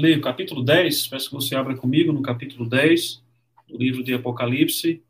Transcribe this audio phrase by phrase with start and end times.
[0.00, 3.22] ler o capítulo 10, peço que você abra comigo no capítulo 10
[3.68, 5.02] do livro de Apocalipse.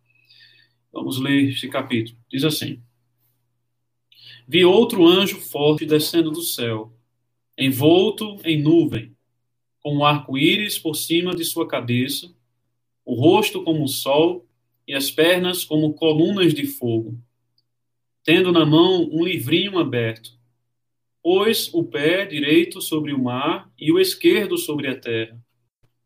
[0.92, 2.18] Vamos ler esse capítulo.
[2.28, 2.82] Diz assim:
[4.48, 6.92] Vi outro anjo forte descendo do céu,
[7.56, 9.14] envolto em nuvem,
[9.80, 12.28] com um arco-íris por cima de sua cabeça,
[13.04, 14.44] o rosto como o sol
[14.88, 17.16] e as pernas como colunas de fogo,
[18.24, 20.39] tendo na mão um livrinho aberto.
[21.22, 25.38] Pôs o pé direito sobre o mar e o esquerdo sobre a terra,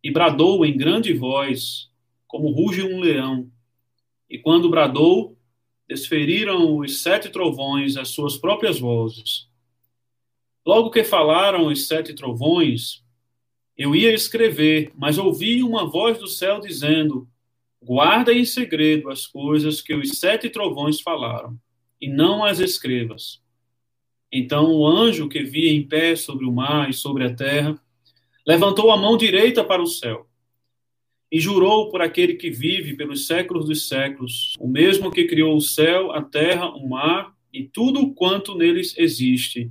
[0.02, 1.88] e bradou em grande voz,
[2.26, 3.50] como ruge um leão.
[4.28, 5.38] E quando bradou,
[5.88, 9.48] desferiram os sete trovões as suas próprias vozes.
[10.66, 13.04] Logo que falaram os sete trovões,
[13.76, 17.28] eu ia escrever, mas ouvi uma voz do céu dizendo:
[17.82, 21.58] Guarda em segredo as coisas que os sete trovões falaram,
[22.00, 23.43] e não as escrevas.
[24.36, 27.78] Então o anjo que via em pé sobre o mar e sobre a terra
[28.46, 30.28] levantou a mão direita para o céu
[31.30, 35.60] e jurou por aquele que vive pelos séculos dos séculos, o mesmo que criou o
[35.60, 39.70] céu, a terra, o mar e tudo quanto neles existe.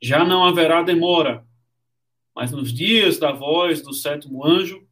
[0.00, 1.44] Já não haverá demora
[2.34, 4.84] mas nos dias da voz do sétimo anjo,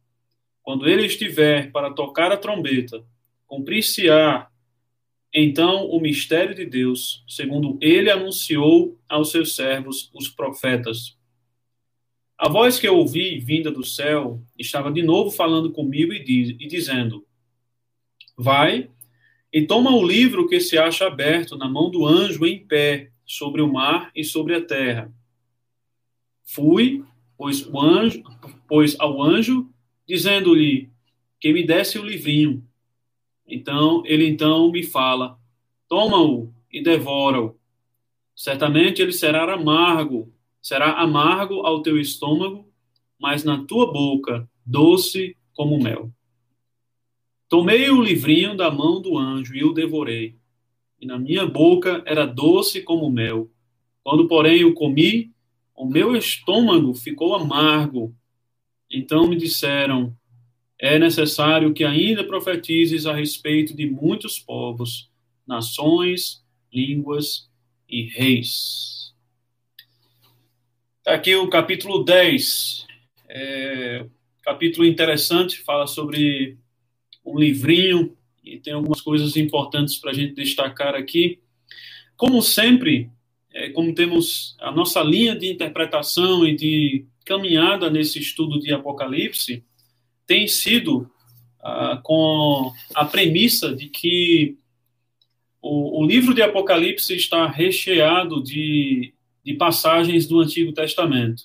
[0.61, 3.03] quando ele estiver para tocar a trombeta,
[3.45, 4.47] cumprir-se-á
[5.33, 11.17] então o mistério de Deus, segundo ele anunciou aos seus servos, os profetas.
[12.37, 16.49] A voz que eu ouvi, vinda do céu, estava de novo falando comigo e, diz,
[16.59, 17.25] e dizendo:
[18.37, 18.89] Vai
[19.51, 23.61] e toma o livro que se acha aberto na mão do anjo em pé, sobre
[23.61, 25.13] o mar e sobre a terra.
[26.43, 27.03] Fui
[27.37, 28.23] pois, o anjo,
[28.67, 29.69] pois ao anjo,
[30.07, 30.89] dizendo-lhe
[31.39, 32.65] que me desse o livrinho.
[33.47, 35.37] Então, ele então me fala,
[35.87, 37.57] toma-o e devora-o.
[38.35, 42.67] Certamente ele será amargo, será amargo ao teu estômago,
[43.19, 46.11] mas na tua boca doce como mel.
[47.47, 50.35] Tomei o livrinho da mão do anjo e o devorei.
[50.99, 53.51] E na minha boca era doce como mel.
[54.03, 55.31] Quando, porém, o comi,
[55.75, 58.15] o meu estômago ficou amargo.
[58.89, 60.15] Então me disseram:
[60.83, 65.09] é necessário que ainda profetizes a respeito de muitos povos,
[65.47, 67.49] nações, línguas
[67.87, 69.13] e reis.
[71.01, 72.85] Tá aqui o capítulo 10.
[73.29, 74.05] É,
[74.41, 76.57] capítulo interessante, fala sobre
[77.25, 81.39] um livrinho e tem algumas coisas importantes para a gente destacar aqui.
[82.17, 83.09] Como sempre,
[83.53, 89.63] é, como temos a nossa linha de interpretação e de caminhada nesse estudo de Apocalipse,
[90.25, 91.09] tem sido
[91.61, 94.57] ah, com a premissa de que
[95.61, 99.13] o, o, livro de Apocalipse está recheado de,
[99.43, 101.43] de passagens do Antigo Testamento.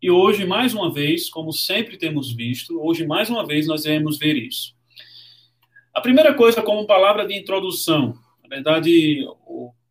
[0.00, 4.18] E hoje, mais uma vez, como sempre temos visto, hoje, mais uma vez, nós iremos
[4.18, 4.74] ver isso.
[5.94, 9.24] A primeira coisa, como palavra de introdução, na verdade,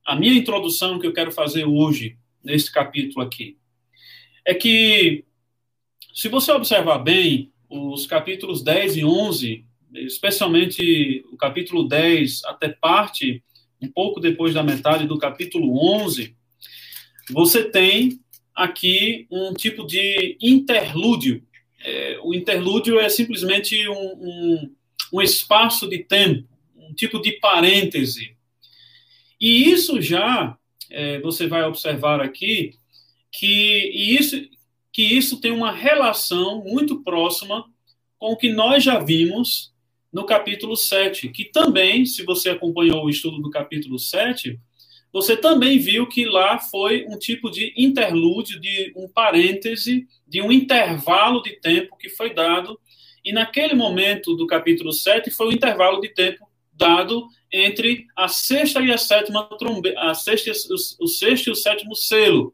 [0.05, 3.57] a minha introdução que eu quero fazer hoje, neste capítulo aqui,
[4.43, 5.23] é que,
[6.13, 13.43] se você observar bem, os capítulos 10 e 11, especialmente o capítulo 10, até parte,
[13.81, 16.35] um pouco depois da metade do capítulo 11,
[17.31, 18.19] você tem
[18.53, 21.43] aqui um tipo de interlúdio.
[21.83, 24.75] É, o interlúdio é simplesmente um, um,
[25.13, 28.35] um espaço de tempo, um tipo de parêntese
[29.41, 30.55] e isso já,
[30.91, 32.75] é, você vai observar aqui,
[33.31, 34.39] que isso,
[34.91, 37.65] que isso tem uma relação muito próxima
[38.17, 39.71] com o que nós já vimos
[40.11, 44.59] no capítulo 7, que também, se você acompanhou o estudo do capítulo 7,
[45.11, 50.51] você também viu que lá foi um tipo de interlúdio, de um parêntese, de um
[50.51, 52.79] intervalo de tempo que foi dado,
[53.23, 58.81] e naquele momento do capítulo 7 foi o intervalo de tempo dado entre a sexta
[58.81, 60.51] e a sétima trombeta, a sexta,
[60.99, 62.53] o sexto e o sétimo selo.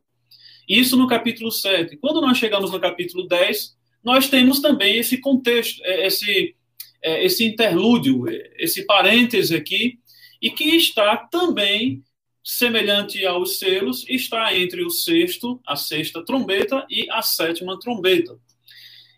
[0.68, 1.98] Isso no capítulo 7.
[1.98, 6.56] Quando nós chegamos no capítulo 10, nós temos também esse contexto, é, esse,
[7.02, 10.00] é, esse interlúdio, é, esse parêntese aqui,
[10.42, 12.04] e que está também
[12.44, 18.38] semelhante aos selos, está entre o sexto, a sexta trombeta e a sétima trombeta.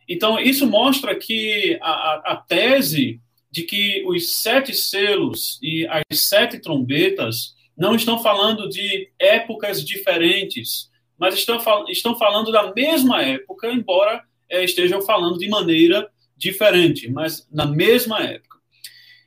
[0.07, 6.19] Então, isso mostra que a, a, a tese de que os sete selos e as
[6.21, 10.88] sete trombetas não estão falando de épocas diferentes,
[11.19, 17.47] mas estão, estão falando da mesma época, embora é, estejam falando de maneira diferente, mas
[17.51, 18.57] na mesma época.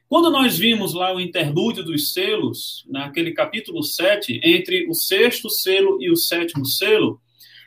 [0.09, 5.97] Quando nós vimos lá o interlúdio dos selos, naquele capítulo 7, entre o sexto selo
[6.03, 7.21] e o sétimo selo,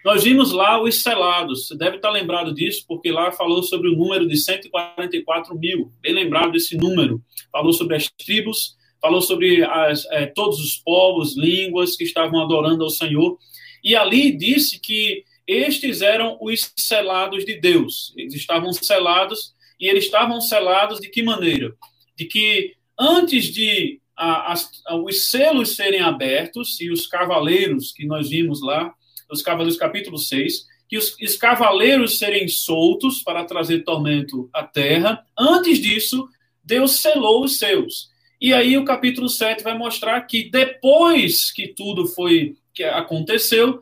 [0.06, 3.96] Nós vimos lá os selados, você deve estar lembrado disso, porque lá falou sobre o
[3.96, 7.20] número de 144 mil, bem lembrado desse número.
[7.52, 12.84] Falou sobre as tribos, falou sobre as, é, todos os povos, línguas que estavam adorando
[12.84, 13.40] ao Senhor.
[13.86, 18.12] E ali disse que estes eram os selados de Deus.
[18.18, 21.76] Eles estavam selados, e eles estavam selados de que maneira?
[22.18, 24.56] De que antes de a,
[25.04, 28.92] os selos serem abertos, e os cavaleiros que nós vimos lá,
[29.30, 35.26] os Cavaleiros, capítulo 6, que os, os cavaleiros serem soltos para trazer tormento à terra.
[35.38, 36.28] Antes disso,
[36.64, 38.10] Deus selou os seus.
[38.40, 43.82] E aí o capítulo 7 vai mostrar que depois que tudo foi que aconteceu,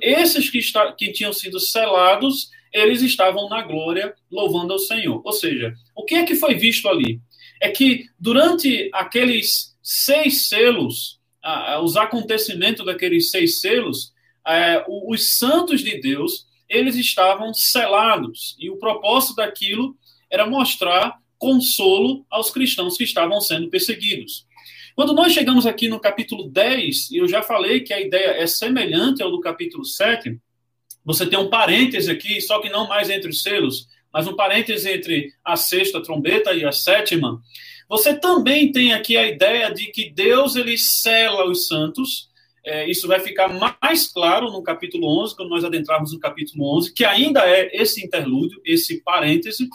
[0.00, 5.20] esses que, está, que tinham sido selados, eles estavam na glória louvando ao Senhor.
[5.24, 7.20] Ou seja, o que é que foi visto ali?
[7.60, 11.18] É que durante aqueles seis selos,
[11.82, 14.12] os acontecimentos daqueles seis selos,
[14.46, 18.56] é, os santos de Deus, eles estavam selados.
[18.58, 19.96] E o propósito daquilo
[20.30, 24.46] era mostrar consolo aos cristãos que estavam sendo perseguidos.
[24.98, 28.48] Quando nós chegamos aqui no capítulo 10, e eu já falei que a ideia é
[28.48, 30.36] semelhante ao do capítulo 7,
[31.04, 34.90] você tem um parêntese aqui, só que não mais entre os selos, mas um parêntese
[34.90, 37.40] entre a sexta trombeta e a sétima.
[37.88, 42.28] Você também tem aqui a ideia de que Deus ele sela os santos
[42.66, 43.48] é, isso vai ficar
[43.80, 48.04] mais claro no capítulo 11, quando nós adentrarmos no capítulo 11, que ainda é esse
[48.04, 49.68] interlúdio, esse parêntese.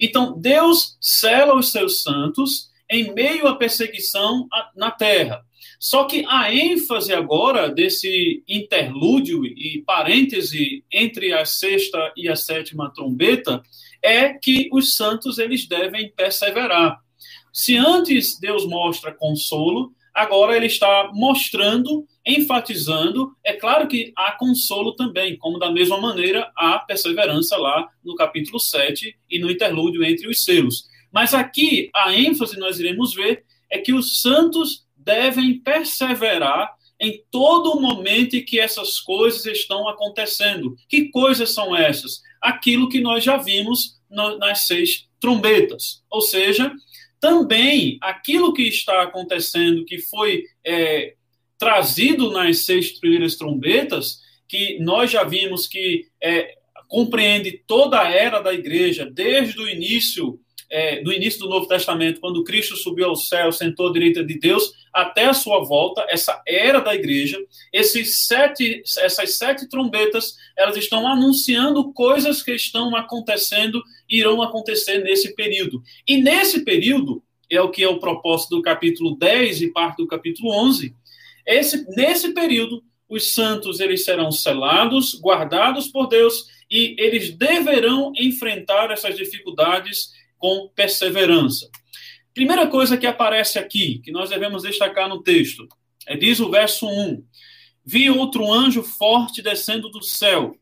[0.00, 5.44] Então, Deus sela os seus santos em meio à perseguição na terra.
[5.78, 12.92] Só que a ênfase agora desse interlúdio e parêntese entre a sexta e a sétima
[12.92, 13.62] trombeta
[14.02, 17.00] é que os santos eles devem perseverar.
[17.52, 23.34] Se antes Deus mostra consolo, agora ele está mostrando, enfatizando.
[23.44, 28.58] É claro que há consolo também, como da mesma maneira há perseverança lá no capítulo
[28.58, 30.84] 7 e no interlúdio entre os selos.
[31.16, 37.72] Mas aqui a ênfase nós iremos ver é que os santos devem perseverar em todo
[37.72, 40.76] o momento em que essas coisas estão acontecendo.
[40.86, 42.20] Que coisas são essas?
[42.38, 46.02] Aquilo que nós já vimos nas seis trombetas.
[46.10, 46.70] Ou seja,
[47.18, 51.14] também aquilo que está acontecendo, que foi é,
[51.56, 56.58] trazido nas seis primeiras trombetas, que nós já vimos que é,
[56.88, 60.38] compreende toda a era da igreja, desde o início
[60.70, 64.38] é, do início do Novo Testamento, quando Cristo subiu ao céu, sentou à direita de
[64.38, 67.38] Deus, até a sua volta, essa era da igreja,
[67.72, 75.34] esses sete, essas sete trombetas, elas estão anunciando coisas que estão acontecendo, irão acontecer nesse
[75.34, 75.82] período.
[76.06, 80.06] E nesse período, é o que é o propósito do capítulo 10 e parte do
[80.06, 80.94] capítulo 11,
[81.46, 88.90] esse, nesse período, os santos eles serão selados, guardados por Deus, e eles deverão enfrentar
[88.90, 91.68] essas dificuldades com perseverança.
[92.34, 95.66] Primeira coisa que aparece aqui, que nós devemos destacar no texto,
[96.06, 97.24] é diz o verso 1:
[97.84, 100.58] Vi outro anjo forte descendo do céu.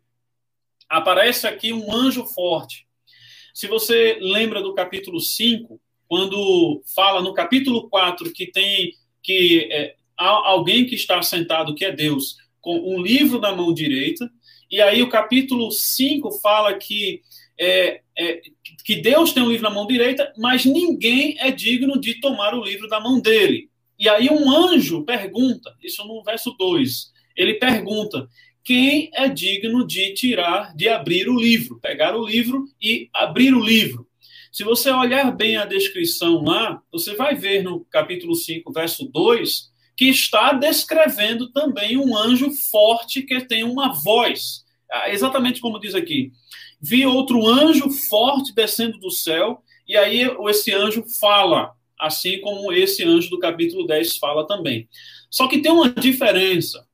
[0.88, 2.86] Aparece aqui um anjo forte.
[3.52, 9.96] Se você lembra do capítulo 5, quando fala no capítulo 4 que tem que é,
[10.16, 14.30] alguém que está sentado, que é Deus, com um livro na mão direita,
[14.70, 17.22] e aí o capítulo 5 fala que
[17.58, 18.40] é, é,
[18.84, 22.64] que Deus tem um livro na mão direita, mas ninguém é digno de tomar o
[22.64, 23.70] livro da mão dele.
[23.98, 28.28] E aí um anjo pergunta, isso no verso 2, ele pergunta:
[28.62, 33.64] quem é digno de tirar, de abrir o livro, pegar o livro e abrir o
[33.64, 34.06] livro?
[34.52, 39.72] Se você olhar bem a descrição lá, você vai ver no capítulo 5, verso 2,
[39.96, 44.64] que está descrevendo também um anjo forte que tem uma voz.
[44.90, 46.32] Ah, exatamente como diz aqui
[46.84, 53.02] vi outro anjo forte descendo do céu, e aí esse anjo fala, assim como esse
[53.02, 54.86] anjo do capítulo 10 fala também.
[55.30, 56.86] Só que tem uma diferença.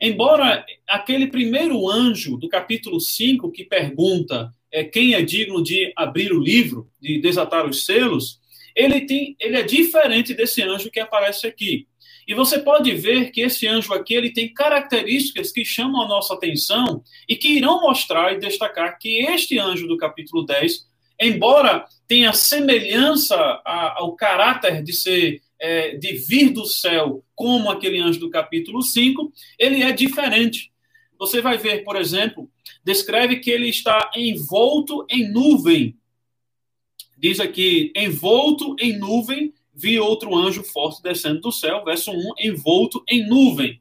[0.00, 6.32] Embora aquele primeiro anjo do capítulo 5 que pergunta é, quem é digno de abrir
[6.32, 8.40] o livro, de desatar os selos,
[8.74, 11.86] ele, tem, ele é diferente desse anjo que aparece aqui.
[12.26, 16.34] E você pode ver que esse anjo aqui ele tem características que chamam a nossa
[16.34, 20.86] atenção e que irão mostrar e destacar que este anjo do capítulo 10,
[21.20, 28.18] embora tenha semelhança ao caráter de ser é, de vir do céu como aquele anjo
[28.18, 30.72] do capítulo 5, ele é diferente.
[31.16, 32.50] Você vai ver, por exemplo,
[32.84, 35.96] descreve que ele está envolto em nuvem.
[37.16, 43.02] Diz aqui, envolto em nuvem vi outro anjo forte descendo do céu, verso 1, envolto
[43.08, 43.80] em nuvem.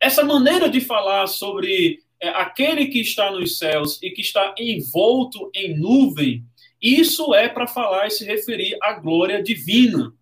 [0.00, 5.50] Essa maneira de falar sobre é, aquele que está nos céus e que está envolto
[5.54, 6.44] em nuvem,
[6.80, 10.12] isso é para falar e se referir à glória divina.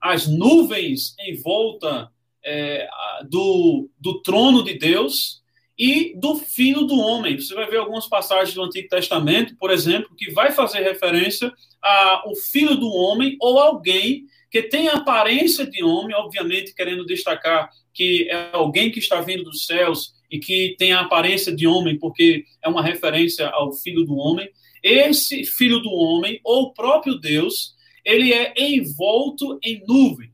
[0.00, 2.10] As nuvens em volta
[2.44, 2.88] é,
[3.28, 5.42] do, do trono de Deus
[5.78, 7.38] e do Filho do Homem.
[7.38, 12.34] Você vai ver algumas passagens do Antigo Testamento, por exemplo, que vai fazer referência ao
[12.34, 18.50] Filho do Homem ou alguém que tem aparência de homem, obviamente querendo destacar que é
[18.52, 22.68] alguém que está vindo dos céus e que tem a aparência de homem, porque é
[22.68, 24.48] uma referência ao Filho do Homem.
[24.82, 27.74] Esse Filho do Homem, ou próprio Deus,
[28.04, 30.30] ele é envolto em nuvem.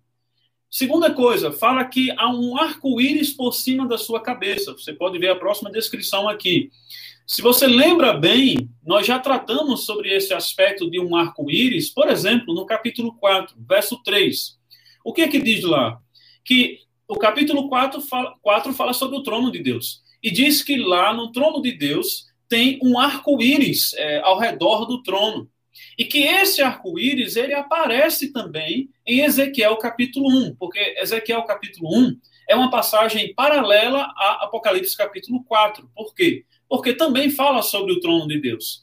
[0.71, 4.73] Segunda coisa, fala que há um arco-íris por cima da sua cabeça.
[4.73, 6.71] Você pode ver a próxima descrição aqui.
[7.27, 12.55] Se você lembra bem, nós já tratamos sobre esse aspecto de um arco-íris, por exemplo,
[12.55, 14.59] no capítulo 4, verso 3.
[15.03, 15.99] O que é que diz lá?
[16.45, 20.03] Que o capítulo 4 fala, 4 fala sobre o trono de Deus.
[20.23, 25.03] E diz que lá no trono de Deus tem um arco-íris é, ao redor do
[25.03, 25.49] trono.
[25.97, 32.19] E que esse arco-íris ele aparece também em Ezequiel capítulo 1, porque Ezequiel capítulo 1
[32.51, 35.91] é uma passagem paralela a Apocalipse capítulo 4.
[35.95, 36.45] Por quê?
[36.69, 38.83] Porque também fala sobre o trono de Deus.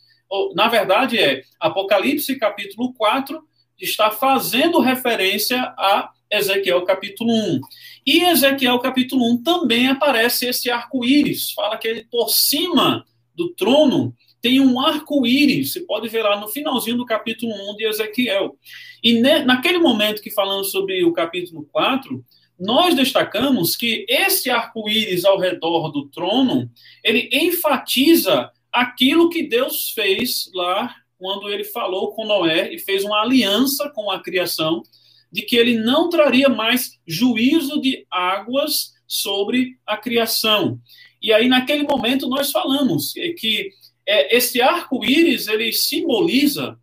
[0.56, 3.42] Na verdade, é Apocalipse capítulo 4
[3.80, 7.60] está fazendo referência a Ezequiel capítulo 1.
[8.06, 11.52] E Ezequiel capítulo 1 também aparece esse arco-íris.
[11.52, 16.48] Fala que ele por cima do trono tem um arco-íris, você pode ver lá no
[16.48, 18.58] finalzinho do capítulo 1 de Ezequiel.
[19.04, 22.24] E ne, naquele momento que falamos sobre o capítulo 4,
[22.62, 26.70] nós destacamos que esse arco-íris ao redor do trono,
[27.04, 33.24] ele enfatiza aquilo que Deus fez lá quando ele falou com Noé e fez uma
[33.24, 34.84] aliança com a criação
[35.32, 40.80] de que ele não traria mais juízo de águas sobre a criação.
[41.20, 43.72] E aí, naquele momento, nós falamos que
[44.06, 46.78] é, esse arco-íris ele simboliza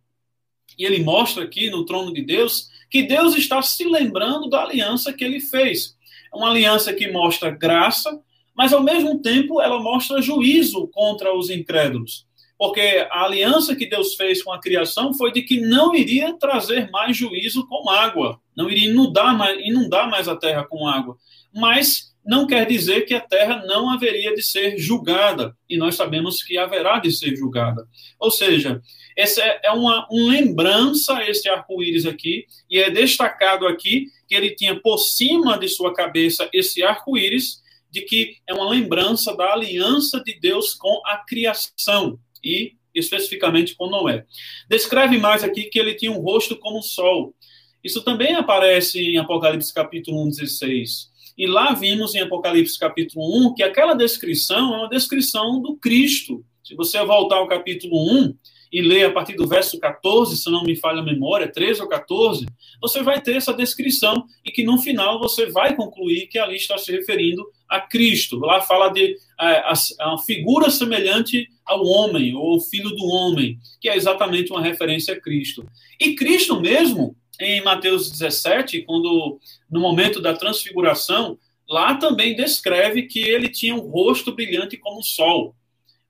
[0.77, 5.13] e ele mostra aqui no trono de Deus que Deus está se lembrando da aliança
[5.13, 5.95] que ele fez.
[6.33, 8.19] É uma aliança que mostra graça,
[8.55, 12.27] mas ao mesmo tempo ela mostra juízo contra os incrédulos.
[12.57, 16.89] Porque a aliança que Deus fez com a criação foi de que não iria trazer
[16.91, 21.15] mais juízo com água, não iria inundar mais, inundar mais a terra com água.
[21.53, 26.43] Mas não quer dizer que a terra não haveria de ser julgada, e nós sabemos
[26.43, 27.87] que haverá de ser julgada.
[28.19, 28.81] Ou seja,
[29.19, 34.79] essa é uma, uma lembrança, esse arco-íris aqui, e é destacado aqui que ele tinha
[34.79, 37.61] por cima de sua cabeça esse arco-íris,
[37.91, 43.89] de que é uma lembrança da aliança de Deus com a criação, e especificamente com
[43.89, 44.25] Noé.
[44.69, 47.35] Descreve mais aqui que ele tinha um rosto como o sol.
[47.83, 51.09] Isso também aparece em Apocalipse capítulo 1, 16.
[51.37, 56.41] E lá vimos em Apocalipse capítulo 1 que aquela descrição é uma descrição do Cristo.
[56.63, 58.33] Se você voltar ao capítulo 1
[58.71, 61.87] e ler a partir do verso 14, se não me falha a memória, 13 ou
[61.87, 62.45] 14,
[62.81, 66.77] você vai ter essa descrição e que no final você vai concluir que ali está
[66.77, 68.37] se referindo a Cristo.
[68.39, 73.59] Lá fala de a, a, a figura semelhante ao homem, ou ao filho do homem,
[73.79, 75.65] que é exatamente uma referência a Cristo.
[75.99, 81.37] E Cristo mesmo, em Mateus 17, quando no momento da transfiguração,
[81.69, 85.55] lá também descreve que ele tinha um rosto brilhante como o sol.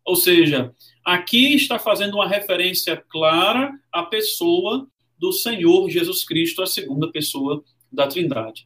[0.06, 0.74] Ou seja,
[1.06, 4.88] aqui está fazendo uma referência clara à pessoa
[5.18, 8.66] do Senhor Jesus Cristo, a segunda pessoa da Trindade.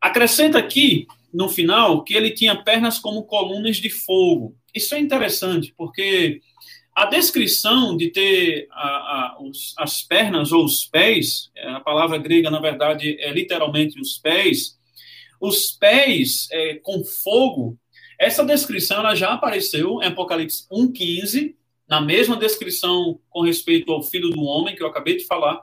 [0.00, 4.56] Acrescenta aqui, no final, que ele tinha pernas como colunas de fogo.
[4.74, 6.40] Isso é interessante, porque
[6.94, 12.18] a descrição de ter a, a, os, as pernas ou os pés, é, a palavra
[12.18, 14.76] grega, na verdade, é literalmente os pés,
[15.40, 17.78] os pés é, com fogo,
[18.18, 21.54] essa descrição ela já apareceu em Apocalipse 1,15,
[21.88, 25.62] na mesma descrição com respeito ao filho do homem que eu acabei de falar.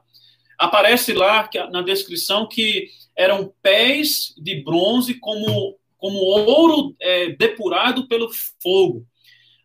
[0.57, 8.29] Aparece lá na descrição que eram pés de bronze como, como ouro é, depurado pelo
[8.61, 9.05] fogo.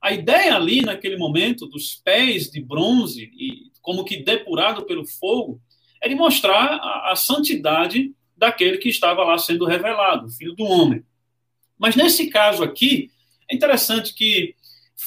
[0.02, 5.61] A ideia ali, naquele momento, dos pés de bronze, e como que depurado pelo fogo,
[6.02, 10.64] é de mostrar a, a santidade daquele que estava lá sendo revelado, o filho do
[10.64, 11.04] homem.
[11.81, 13.11] Mas nesse caso aqui,
[13.51, 14.55] é interessante que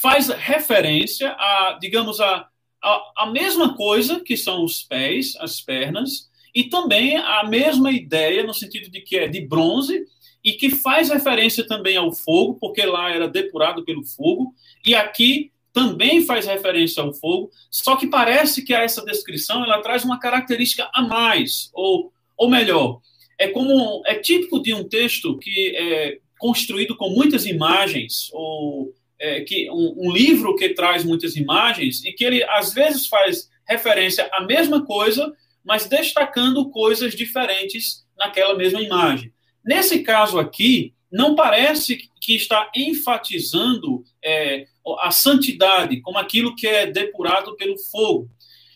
[0.02, 2.48] faz referência a, digamos, a,
[2.84, 8.44] a, a mesma coisa que são os pés, as pernas, e também a mesma ideia
[8.44, 10.04] no sentido de que é de bronze
[10.44, 14.54] e que faz referência também ao fogo, porque lá era depurado pelo fogo,
[14.86, 20.04] e aqui também faz referência ao fogo, só que parece que essa descrição ela traz
[20.04, 23.00] uma característica a mais, ou, ou melhor,
[23.40, 29.40] é como é típico de um texto que é construído com muitas imagens ou é,
[29.40, 34.30] que um, um, livro que traz muitas imagens e que ele às vezes faz referência
[34.34, 35.34] à mesma coisa,
[35.64, 39.32] mas destacando coisas diferentes naquela mesma imagem.
[39.64, 44.68] Nesse caso aqui, não parece que está enfatizando é,
[45.00, 48.30] a santidade como aquilo que é depurado pelo fogo.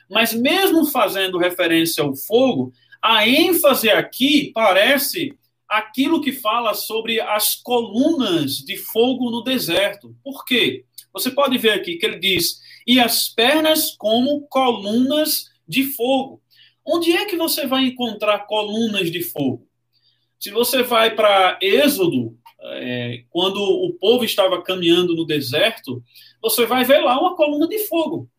[0.10, 2.72] Mas mesmo fazendo referência ao fogo,
[3.02, 10.16] a ênfase aqui parece aquilo que fala sobre as colunas de fogo no deserto.
[10.24, 10.86] Por quê?
[11.14, 16.42] Você pode ver aqui que ele diz: e as pernas como colunas de fogo.
[16.86, 19.68] Onde é que você vai encontrar colunas de fogo?
[20.40, 26.02] Se você vai para Êxodo, é, quando o povo estava caminhando no deserto,
[26.42, 28.30] você vai ver lá uma coluna de fogo.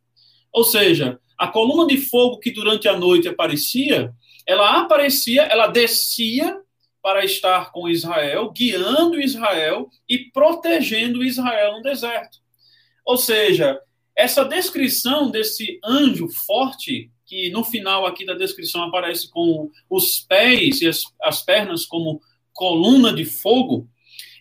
[0.52, 4.12] Ou seja, a coluna de fogo que durante a noite aparecia,
[4.46, 6.58] ela aparecia, ela descia
[7.02, 12.38] para estar com Israel, guiando Israel e protegendo Israel no deserto.
[13.04, 13.80] Ou seja,
[14.16, 20.80] essa descrição desse anjo forte, que no final aqui da descrição aparece com os pés
[20.80, 22.20] e as, as pernas como
[22.52, 23.88] coluna de fogo,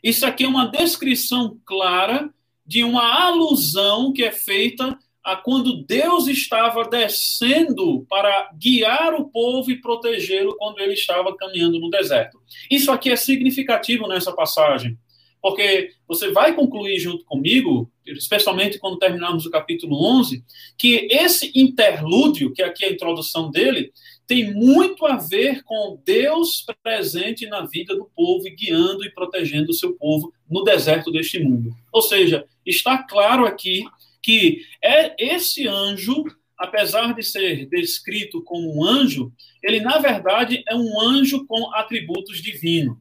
[0.03, 2.33] isso aqui é uma descrição clara
[2.65, 9.69] de uma alusão que é feita a quando Deus estava descendo para guiar o povo
[9.69, 12.39] e protegê-lo quando ele estava caminhando no deserto.
[12.71, 14.97] Isso aqui é significativo nessa passagem,
[15.41, 20.45] porque você vai concluir junto comigo, especialmente quando terminarmos o capítulo 11,
[20.77, 23.91] que esse interlúdio, que aqui é a introdução dele,
[24.25, 29.71] tem muito a ver com Deus presente na vida do povo e guiando e protegendo
[29.71, 31.75] o seu povo no deserto deste mundo.
[31.91, 33.83] Ou seja, está claro aqui
[34.27, 36.25] que é esse anjo,
[36.57, 39.31] apesar de ser descrito como um anjo,
[39.63, 42.97] ele na verdade é um anjo com atributos divinos.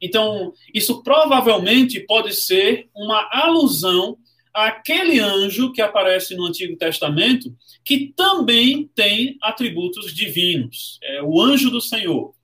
[0.00, 4.16] Então, isso provavelmente pode ser uma alusão
[4.54, 10.98] àquele anjo que aparece no Antigo Testamento, que também tem atributos divinos.
[11.02, 12.34] É o anjo do Senhor.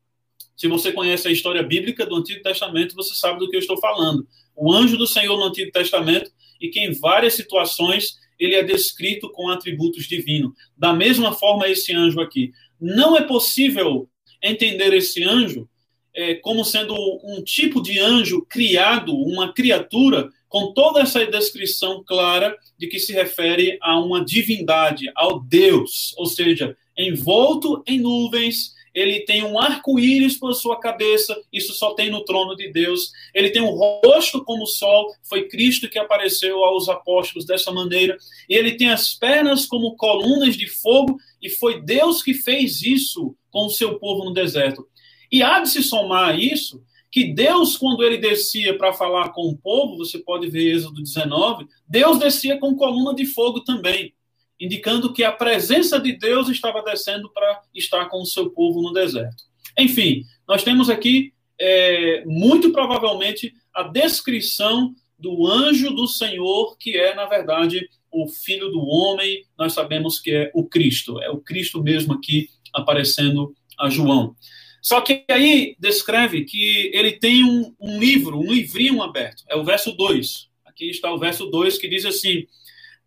[0.55, 3.79] Se você conhece a história bíblica do Antigo Testamento, você sabe do que eu estou
[3.81, 4.29] falando.
[4.55, 6.31] O anjo do Senhor no Antigo Testamento
[6.61, 10.53] e que em várias situações ele é descrito com atributos divinos.
[10.77, 12.53] Da mesma forma, esse anjo aqui.
[12.81, 14.09] Não é possível
[14.43, 15.69] entender esse anjo
[16.15, 22.57] é, como sendo um tipo de anjo criado, uma criatura, com toda essa descrição clara
[22.77, 29.21] de que se refere a uma divindade, ao Deus, ou seja, envolto em nuvens, ele
[29.21, 33.13] tem um arco-íris por sua cabeça, isso só tem no trono de Deus.
[33.35, 38.17] Ele tem um rosto como o sol, foi Cristo que apareceu aos apóstolos dessa maneira.
[38.49, 43.35] E ele tem as pernas como colunas de fogo, e foi Deus que fez isso
[43.51, 44.87] com o seu povo no deserto.
[45.31, 49.49] E há de se somar a isso que Deus, quando ele descia para falar com
[49.49, 54.15] o povo, você pode ver Êxodo 19, Deus descia com coluna de fogo também
[54.61, 58.93] indicando que a presença de Deus estava descendo para estar com o seu povo no
[58.93, 59.45] deserto.
[59.79, 67.15] Enfim, nós temos aqui, é, muito provavelmente, a descrição do anjo do Senhor, que é,
[67.15, 71.83] na verdade, o filho do homem, nós sabemos que é o Cristo, é o Cristo
[71.83, 74.35] mesmo aqui aparecendo a João.
[74.83, 79.65] Só que aí descreve que ele tem um, um livro, um livrinho aberto, é o
[79.65, 80.49] verso 2.
[80.65, 82.47] Aqui está o verso 2 que diz assim: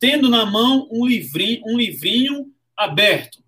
[0.04, 3.42] tendo na mão um livrinho, um livrinho aberto.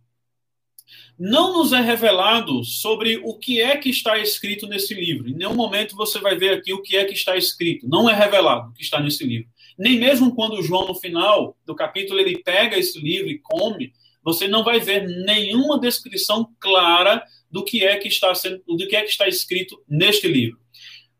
[1.19, 5.27] Não nos é revelado sobre o que é que está escrito nesse livro.
[5.27, 7.89] Em nenhum momento você vai ver aqui o que é que está escrito.
[7.89, 9.49] Não é revelado o que está nesse livro.
[9.77, 13.91] Nem mesmo quando João, no final do capítulo, ele pega esse livro e come,
[14.23, 18.95] você não vai ver nenhuma descrição clara do que é que está sendo, do que
[18.95, 20.57] é que está escrito neste livro.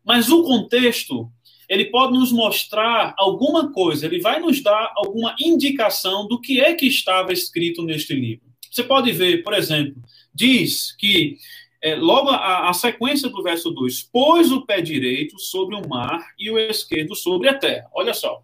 [0.02, 1.30] Mas o contexto
[1.68, 6.74] ele pode nos mostrar alguma coisa, ele vai nos dar alguma indicação do que é
[6.74, 8.46] que estava escrito neste livro.
[8.70, 9.94] Você pode ver, por exemplo,
[10.34, 11.36] diz que,
[11.82, 16.26] é, logo a, a sequência do verso 2, pôs o pé direito sobre o mar
[16.38, 17.88] e o esquerdo sobre a terra.
[17.94, 18.42] Olha só.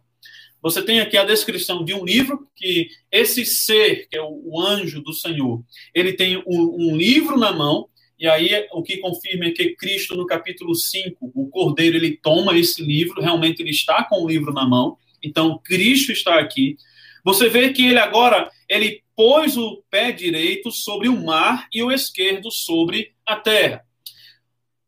[0.63, 4.61] Você tem aqui a descrição de um livro que esse ser, que é o, o
[4.61, 5.61] anjo do Senhor,
[5.93, 7.89] ele tem um, um livro na mão
[8.23, 12.57] e aí o que confirma é que Cristo, no capítulo 5, o Cordeiro, ele toma
[12.57, 14.97] esse livro, realmente ele está com o livro na mão.
[15.21, 16.77] Então, Cristo está aqui.
[17.25, 21.91] Você vê que ele agora, ele pôs o pé direito sobre o mar e o
[21.91, 23.83] esquerdo sobre a terra.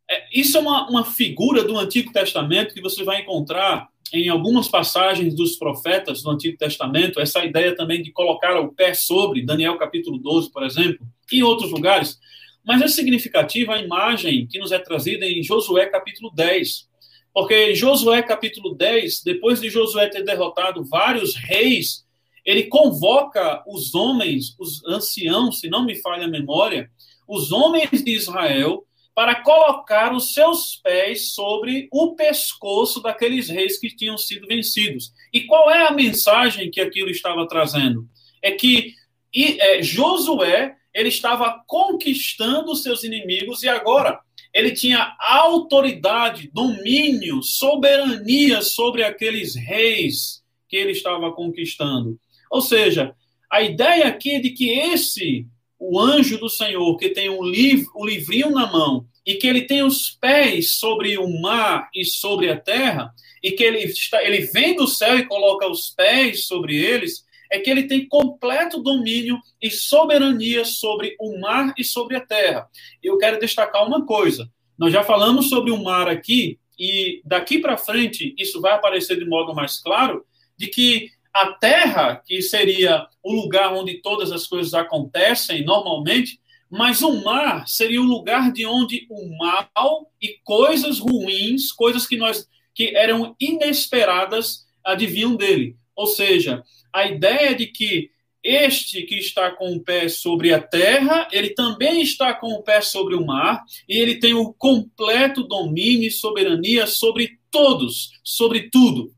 [0.09, 4.68] É, isso é uma, uma figura do Antigo Testamento que você vai encontrar em algumas
[4.68, 9.77] passagens dos profetas do Antigo Testamento, essa ideia também de colocar o pé sobre, Daniel
[9.77, 12.20] capítulo 12, por exemplo, e em outros lugares.
[12.64, 16.88] Mas é significativa a imagem que nos é trazida em Josué capítulo 10,
[17.33, 22.05] Porque Josué, capítulo 10, depois de Josué ter derrotado vários reis,
[22.44, 26.90] ele convoca os homens, os anciãos, se não me falha a memória,
[27.27, 33.94] os homens de Israel, para colocar os seus pés sobre o pescoço daqueles reis que
[33.94, 35.12] tinham sido vencidos.
[35.33, 38.09] E qual é a mensagem que aquilo estava trazendo?
[38.42, 38.94] É que
[39.33, 44.20] e, é, Josué ele estava conquistando seus inimigos e agora
[44.52, 52.18] ele tinha autoridade, domínio, soberania sobre aqueles reis que ele estava conquistando.
[52.48, 53.14] Ou seja,
[53.50, 55.46] a ideia aqui é de que esse,
[55.78, 59.62] o anjo do Senhor, que tem um livro, o livrinho na mão, e que ele
[59.62, 64.42] tem os pés sobre o mar e sobre a terra, e que ele, está, ele
[64.46, 67.24] vem do céu e coloca os pés sobre eles,
[67.55, 72.69] é que ele tem completo domínio e soberania sobre o mar e sobre a terra.
[73.01, 77.77] Eu quero destacar uma coisa: nós já falamos sobre o mar aqui, e daqui para
[77.77, 80.25] frente isso vai aparecer de modo mais claro,
[80.59, 87.03] de que a terra, que seria o lugar onde todas as coisas acontecem normalmente, mas
[87.03, 92.49] o mar seria o lugar de onde o mal e coisas ruins, coisas que nós
[92.75, 95.77] que eram inesperadas, adivinham dele.
[95.95, 101.26] Ou seja, a ideia de que este que está com o pé sobre a terra,
[101.33, 106.07] ele também está com o pé sobre o mar, e ele tem o completo domínio
[106.07, 109.12] e soberania sobre todos, sobre tudo.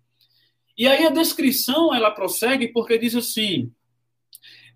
[0.79, 3.71] E aí a descrição ela prossegue porque diz assim: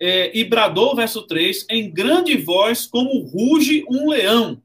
[0.01, 4.63] é, e bradou, verso 3, em grande voz, como ruge um leão.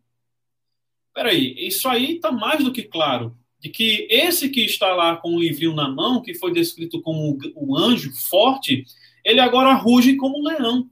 [1.13, 3.37] Peraí, isso aí está mais do que claro.
[3.65, 7.36] De que esse que está lá com o livrinho na mão, que foi descrito como
[7.58, 8.86] um anjo forte,
[9.23, 10.88] ele agora ruge como um leão.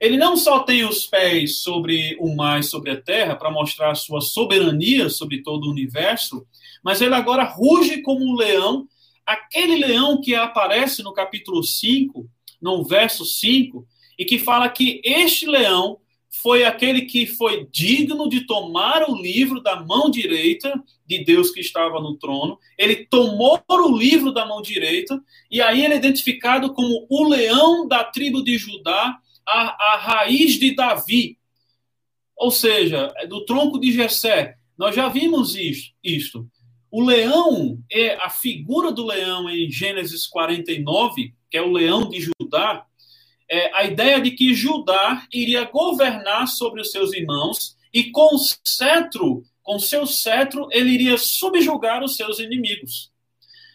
[0.00, 3.90] Ele não só tem os pés sobre o mar e sobre a terra para mostrar
[3.90, 6.46] a sua soberania sobre todo o universo,
[6.84, 8.86] mas ele agora ruge como um leão
[9.26, 12.30] aquele leão que aparece no capítulo 5,
[12.62, 13.84] no verso 5,
[14.16, 15.98] e que fala que este leão
[16.42, 20.72] foi aquele que foi digno de tomar o livro da mão direita
[21.06, 22.58] de Deus que estava no trono.
[22.76, 27.86] Ele tomou o livro da mão direita, e aí ele é identificado como o leão
[27.86, 29.16] da tribo de Judá,
[29.46, 31.38] a, a raiz de Davi.
[32.36, 34.56] Ou seja, é do tronco de Jessé.
[34.76, 35.94] Nós já vimos isto.
[36.02, 36.48] isto.
[36.90, 42.20] O leão é a figura do leão em Gênesis 49, que é o leão de
[42.20, 42.86] Judá,
[43.50, 49.44] é a ideia de que Judá iria governar sobre os seus irmãos e com cetro,
[49.62, 53.10] com seu cetro, ele iria subjugar os seus inimigos.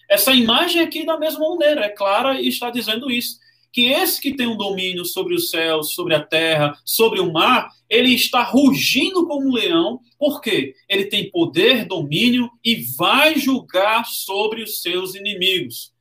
[0.09, 3.39] Essa imagem aqui da mesma maneira é clara e está dizendo isso
[3.71, 7.69] que esse que tem um domínio sobre os céus, sobre a terra, sobre o mar,
[7.89, 14.63] ele está rugindo como um leão, porque ele tem poder, domínio e vai julgar sobre
[14.63, 15.91] os seus inimigos.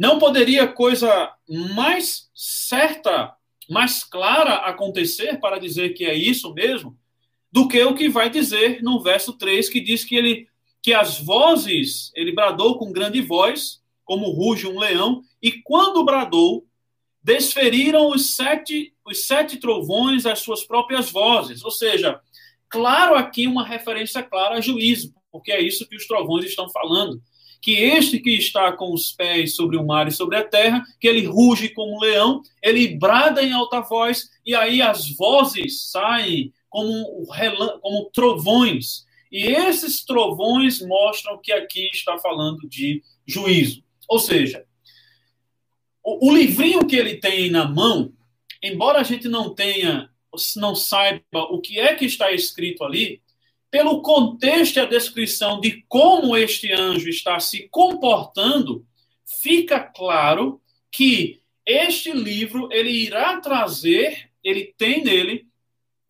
[0.00, 1.30] Não poderia coisa
[1.74, 3.34] mais certa,
[3.68, 6.98] mais clara acontecer para dizer que é isso mesmo,
[7.52, 10.48] do que o que vai dizer no verso 3, que diz que ele
[10.82, 16.66] que as vozes, ele bradou com grande voz, como ruge um leão, e quando bradou,
[17.22, 21.62] desferiram os sete, os sete trovões as suas próprias vozes.
[21.62, 22.18] Ou seja,
[22.70, 27.20] claro aqui uma referência clara a juízo, porque é isso que os trovões estão falando.
[27.60, 31.06] Que este que está com os pés sobre o mar e sobre a terra, que
[31.06, 36.52] ele ruge como um leão, ele brada em alta voz, e aí as vozes saem
[36.68, 37.26] como,
[37.80, 39.04] como trovões.
[39.30, 43.82] E esses trovões mostram que aqui está falando de juízo.
[44.08, 44.64] Ou seja,
[46.02, 48.12] o, o livrinho que ele tem na mão,
[48.62, 50.10] embora a gente não tenha,
[50.56, 53.22] não saiba o que é que está escrito ali,
[53.70, 58.84] pelo contexto e a descrição de como este anjo está se comportando,
[59.40, 65.46] fica claro que este livro ele irá trazer, ele tem nele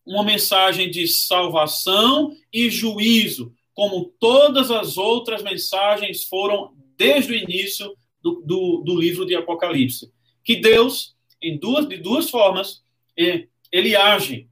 [0.07, 7.94] uma mensagem de salvação e juízo, como todas as outras mensagens foram desde o início
[8.23, 10.11] do, do, do livro de Apocalipse.
[10.42, 12.83] Que Deus, em duas, de duas formas,
[13.16, 14.49] ele age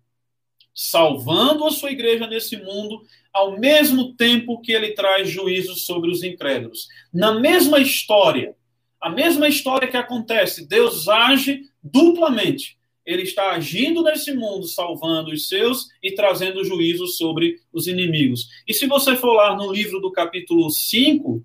[0.80, 6.22] salvando a sua igreja nesse mundo, ao mesmo tempo que ele traz juízo sobre os
[6.22, 6.86] incrédulos.
[7.12, 8.54] Na mesma história,
[9.02, 12.78] a mesma história que acontece, Deus age duplamente.
[13.04, 18.46] Ele está agindo nesse mundo, salvando os seus e trazendo juízo sobre os inimigos.
[18.64, 21.44] E se você for lá no livro do capítulo 5,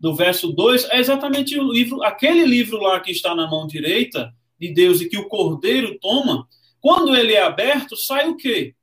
[0.00, 4.32] do verso 2, é exatamente o livro, aquele livro lá que está na mão direita
[4.58, 6.48] de Deus e que o cordeiro toma,
[6.80, 8.74] quando ele é aberto, sai o quê?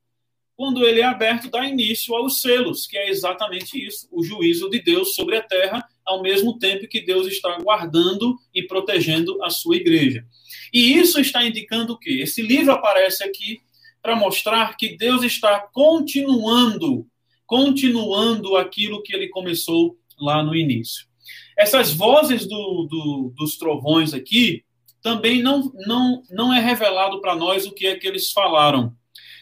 [0.57, 4.81] quando ele é aberto, dá início aos selos, que é exatamente isso, o juízo de
[4.81, 9.75] Deus sobre a terra, ao mesmo tempo que Deus está guardando e protegendo a sua
[9.75, 10.25] igreja.
[10.73, 12.21] E isso está indicando o quê?
[12.23, 13.61] Esse livro aparece aqui
[14.01, 17.05] para mostrar que Deus está continuando,
[17.45, 21.05] continuando aquilo que ele começou lá no início.
[21.55, 24.63] Essas vozes do, do, dos trovões aqui
[25.01, 28.93] também não, não, não é revelado para nós o que é que eles falaram.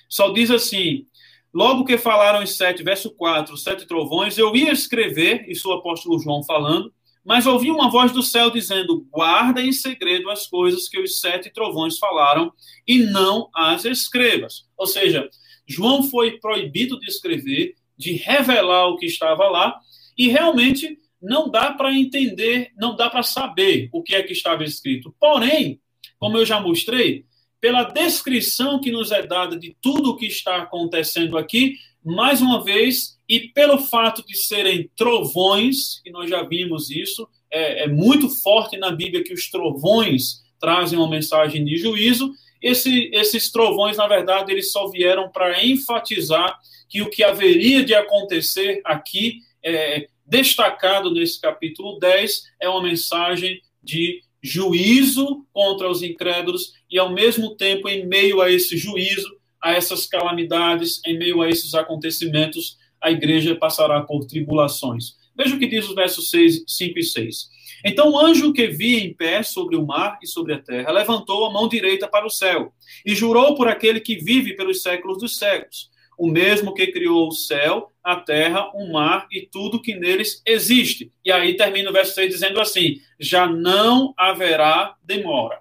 [0.10, 1.06] Só diz assim:
[1.54, 6.20] logo que falaram os sete, verso 4, sete trovões, eu ia escrever, isso o apóstolo
[6.20, 11.00] João falando, mas ouvi uma voz do céu dizendo: guarda em segredo as coisas que
[11.00, 12.54] os sete trovões falaram
[12.88, 14.66] e não as escrevas.
[14.78, 15.28] Ou seja,
[15.68, 19.80] João foi proibido de escrever, de revelar o que estava lá,
[20.18, 24.64] e realmente não dá para entender, não dá para saber o que é que estava
[24.64, 25.16] escrito.
[25.20, 25.80] Porém,
[26.20, 27.26] como eu já mostrei,
[27.60, 32.64] pela descrição que nos é dada de tudo o que está acontecendo aqui, mais uma
[32.64, 38.30] vez, e pelo fato de serem trovões, e nós já vimos isso, é, é muito
[38.30, 42.32] forte na Bíblia que os trovões trazem uma mensagem de juízo.
[42.62, 47.94] Esse, esses trovões, na verdade, eles só vieram para enfatizar que o que haveria de
[47.94, 56.74] acontecer aqui, é, destacado nesse capítulo 10, é uma mensagem de juízo contra os incrédulos
[56.90, 61.50] e, ao mesmo tempo, em meio a esse juízo, a essas calamidades, em meio a
[61.50, 65.16] esses acontecimentos, a igreja passará por tribulações.
[65.38, 67.50] Veja o que diz os versos 6, 5 e 6.
[67.84, 71.46] Então o anjo que via em pé sobre o mar e sobre a terra levantou
[71.46, 72.74] a mão direita para o céu
[73.06, 77.32] e jurou por aquele que vive pelos séculos dos séculos o mesmo que criou o
[77.32, 81.12] céu, a terra, o mar e tudo que neles existe.
[81.24, 85.60] E aí termina o verso 6 dizendo assim: já não haverá demora.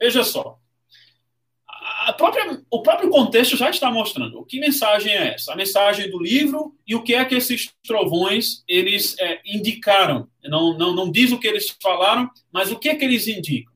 [0.00, 0.58] Veja só.
[2.16, 4.44] Própria, o próprio contexto já está mostrando.
[4.44, 5.52] Que mensagem é essa?
[5.52, 10.28] A mensagem do livro e o que é que esses trovões eles é, indicaram.
[10.44, 13.72] Não, não, não diz o que eles falaram, mas o que é que eles indicam.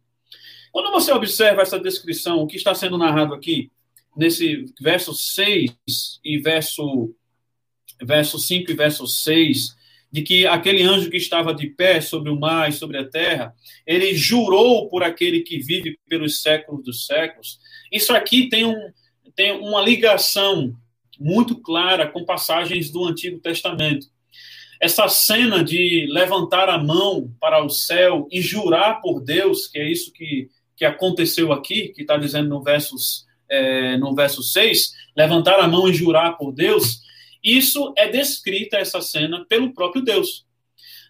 [0.73, 3.71] Quando você observa essa descrição, o que está sendo narrado aqui,
[4.17, 5.75] nesse verso 6
[6.25, 7.15] e verso,
[8.03, 9.77] verso 5 e verso 6,
[10.15, 13.53] de que aquele anjo que estava de pé sobre o mar e sobre a terra,
[13.85, 17.59] ele jurou por aquele que vive pelos séculos dos séculos.
[17.91, 18.93] Isso aqui tem, um,
[19.35, 20.73] tem uma ligação
[21.19, 24.07] muito clara com passagens do Antigo Testamento.
[24.81, 29.91] Essa cena de levantar a mão para o céu e jurar por Deus, que é
[29.91, 35.59] isso que, que aconteceu aqui, que está dizendo no versos é, no verso 6, levantar
[35.61, 37.03] a mão e jurar por Deus,
[37.43, 40.47] isso é descrita, essa cena, pelo próprio Deus.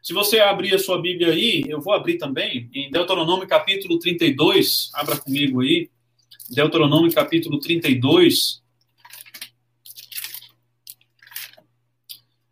[0.03, 4.91] Se você abrir a sua Bíblia aí, eu vou abrir também, em Deuteronômio capítulo 32,
[4.95, 5.89] abra comigo aí,
[6.51, 8.63] Deuteronômio capítulo 32.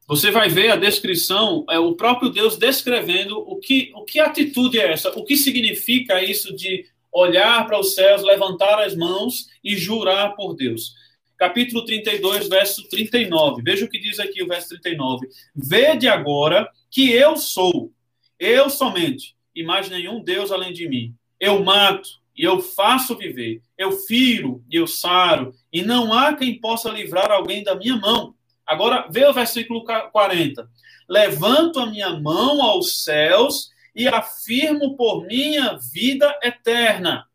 [0.07, 4.79] Você vai ver a descrição, é o próprio Deus descrevendo o que, o que atitude
[4.79, 9.77] é essa, o que significa isso de olhar para os céus, levantar as mãos e
[9.77, 10.95] jurar por Deus.
[11.37, 13.63] Capítulo 32, verso 39.
[13.63, 15.29] Veja o que diz aqui o verso 39.
[15.55, 17.93] Vede agora que eu sou,
[18.39, 21.15] eu somente, e mais nenhum Deus além de mim.
[21.41, 23.61] Eu mato e eu faço viver.
[23.77, 28.35] Eu firo e eu saro, e não há quem possa livrar alguém da minha mão.
[28.65, 30.69] Agora, vê o versículo 40.
[31.09, 37.27] Levanto a minha mão aos céus e afirmo por minha vida eterna.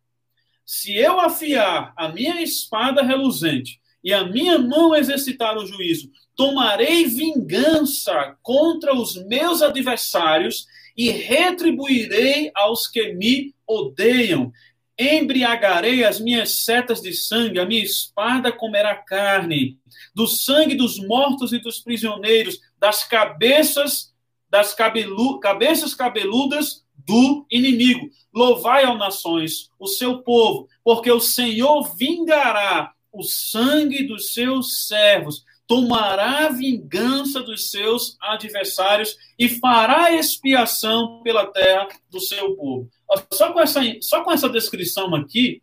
[0.66, 7.06] Se eu afiar a minha espada reluzente e a minha mão exercitar o juízo, tomarei
[7.06, 14.52] vingança contra os meus adversários e retribuirei aos que me odeiam.
[15.00, 19.78] Embriagarei as minhas setas de sangue, a minha espada comerá carne,
[20.14, 24.12] do sangue dos mortos e dos prisioneiros, das cabeças
[24.50, 28.10] das cabelu cabeças cabeludas do inimigo.
[28.34, 35.44] Louvai ao nações, o seu povo, porque o Senhor vingará o sangue dos seus servos,
[35.66, 42.90] tomará vingança dos seus adversários e fará expiação pela terra do seu povo.
[43.34, 45.62] Só com essa, só com essa descrição aqui,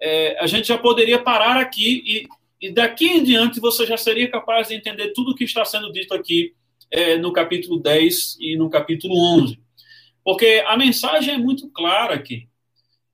[0.00, 2.02] é, a gente já poderia parar aqui
[2.60, 5.64] e, e daqui em diante você já seria capaz de entender tudo o que está
[5.64, 6.54] sendo dito aqui
[6.90, 9.58] é, no capítulo 10 e no capítulo 11.
[10.24, 12.48] Porque a mensagem é muito clara aqui.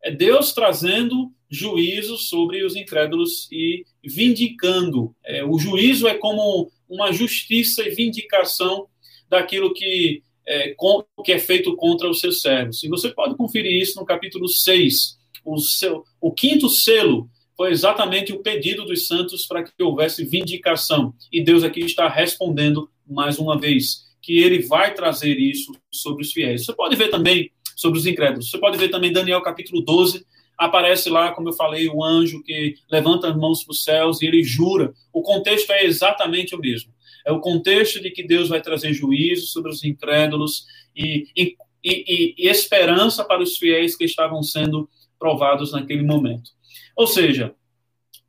[0.03, 5.15] É Deus trazendo juízo sobre os incrédulos e vindicando.
[5.25, 8.87] É, o juízo é como uma justiça e vindicação
[9.29, 12.83] daquilo que é, com, que é feito contra os seus servos.
[12.83, 15.19] E você pode conferir isso no capítulo 6.
[15.45, 17.29] O, seu, o quinto selo
[17.61, 21.13] foi exatamente o pedido dos santos para que houvesse vindicação.
[21.31, 26.33] E Deus aqui está respondendo mais uma vez que ele vai trazer isso sobre os
[26.33, 26.65] fiéis.
[26.65, 28.49] Você pode ver também sobre os incrédulos.
[28.49, 30.25] Você pode ver também Daniel capítulo 12,
[30.57, 34.27] aparece lá, como eu falei, o anjo que levanta as mãos para os céus e
[34.27, 34.95] ele jura.
[35.13, 36.95] O contexto é exatamente o mesmo.
[37.27, 40.65] É o contexto de que Deus vai trazer juízo sobre os incrédulos
[40.97, 46.59] e, e, e, e esperança para os fiéis que estavam sendo provados naquele momento.
[47.01, 47.55] Ou seja,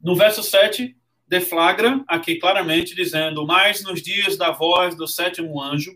[0.02, 0.96] no verso 7,
[1.28, 5.92] deflagra aqui claramente dizendo: Mas nos dias da voz do sétimo anjo,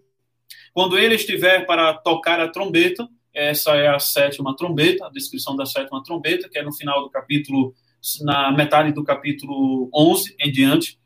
[0.73, 5.65] quando ele estiver para tocar a trombeta, essa é a sétima trombeta, a descrição da
[5.65, 7.73] sétima trombeta, que é no final do capítulo,
[8.19, 10.99] na metade do capítulo 11 em diante.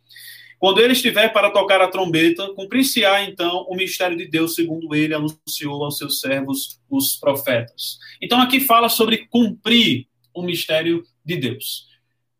[0.58, 5.14] Quando ele estiver para tocar a trombeta, cumprir-se-á então o mistério de Deus, segundo ele
[5.14, 8.00] anunciou aos seus servos, os profetas.
[8.20, 11.88] Então aqui fala sobre cumprir o mistério de Deus.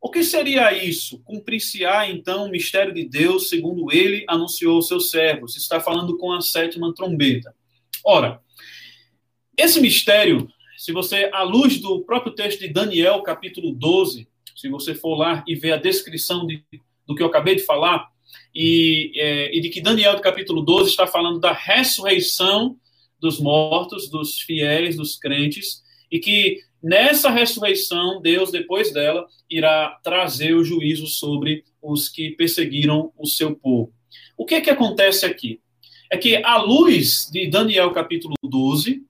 [0.02, 1.20] O que seria isso?
[1.24, 5.56] Cumprir-se-á então o mistério de Deus, segundo ele anunciou aos seus servos.
[5.56, 7.54] Está falando com a sétima trombeta.
[8.06, 8.42] Ora,
[9.58, 14.96] esse mistério, se você, à luz do próprio texto de Daniel, capítulo 12, se você
[14.96, 16.64] for lá e ver a descrição de
[17.10, 18.08] do que eu acabei de falar,
[18.54, 22.78] e, é, e de que Daniel, do capítulo 12, está falando da ressurreição
[23.20, 30.54] dos mortos, dos fiéis, dos crentes, e que nessa ressurreição, Deus, depois dela, irá trazer
[30.54, 33.94] o juízo sobre os que perseguiram o seu povo.
[34.38, 35.60] O que é que acontece aqui?
[36.12, 39.04] É que, à luz de Daniel capítulo 12,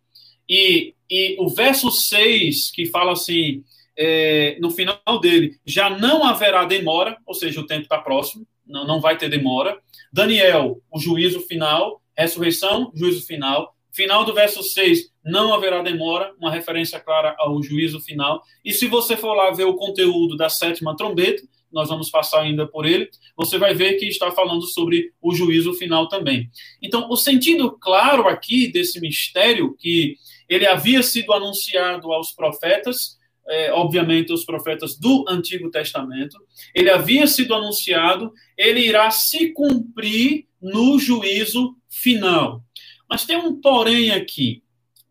[0.49, 3.63] e, e o verso 6, que fala assim:
[3.97, 8.85] é, no final dele, já não haverá demora, ou seja, o tempo está próximo, não,
[8.85, 9.77] não vai ter demora.
[10.11, 13.75] Daniel, o juízo final, ressurreição, juízo final.
[13.91, 18.41] Final do verso 6, não haverá demora, uma referência clara ao juízo final.
[18.63, 22.67] E se você for lá ver o conteúdo da sétima trombeta, nós vamos passar ainda
[22.67, 26.49] por ele, você vai ver que está falando sobre o juízo final também.
[26.81, 30.15] Então, o sentido claro aqui desse mistério que
[30.47, 36.37] ele havia sido anunciado aos profetas, é, obviamente, os profetas do Antigo Testamento.
[36.73, 42.63] Ele havia sido anunciado, ele irá se cumprir no juízo final.
[43.09, 44.61] Mas tem um porém aqui,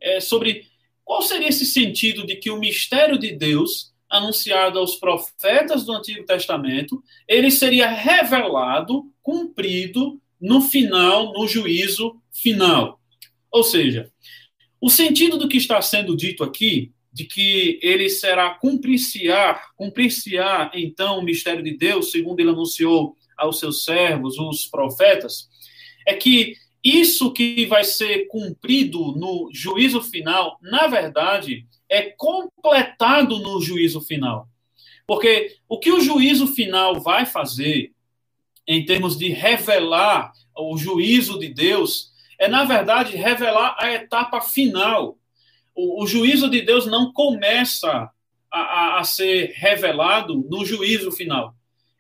[0.01, 0.67] é, sobre
[1.05, 6.25] qual seria esse sentido de que o mistério de Deus, anunciado aos profetas do Antigo
[6.25, 13.01] Testamento, ele seria revelado, cumprido no final, no juízo final.
[13.51, 14.11] Ou seja,
[14.81, 21.19] o sentido do que está sendo dito aqui de que ele será cumprir-se-á, cumprir-se-á, então,
[21.19, 25.49] o mistério de Deus, segundo ele anunciou aos seus servos, os profetas,
[26.07, 33.61] é que isso que vai ser cumprido no juízo final, na verdade, é completado no
[33.61, 34.49] juízo final.
[35.07, 37.93] Porque o que o juízo final vai fazer,
[38.67, 45.19] em termos de revelar o juízo de Deus, é, na verdade, revelar a etapa final
[45.79, 48.11] o, o juízo de Deus não começa
[48.51, 51.55] a, a, a ser revelado no juízo final.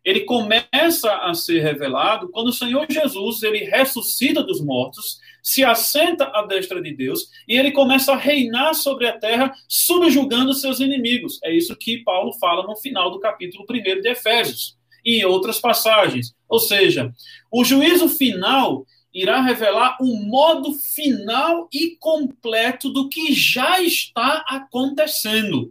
[0.08, 6.24] Ele começa a ser revelado quando o Senhor Jesus ele ressuscita dos mortos, se assenta
[6.32, 11.38] à destra de Deus e ele começa a reinar sobre a terra, subjugando seus inimigos.
[11.44, 15.60] É isso que Paulo fala no final do capítulo 1 de Efésios e em outras
[15.60, 16.34] passagens.
[16.48, 17.12] Ou seja,
[17.52, 25.70] o juízo final irá revelar o modo final e completo do que já está acontecendo.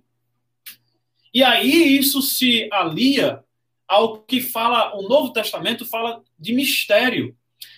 [1.34, 3.44] E aí isso se alia
[3.88, 7.36] ao que fala o Novo Testamento fala de mistério.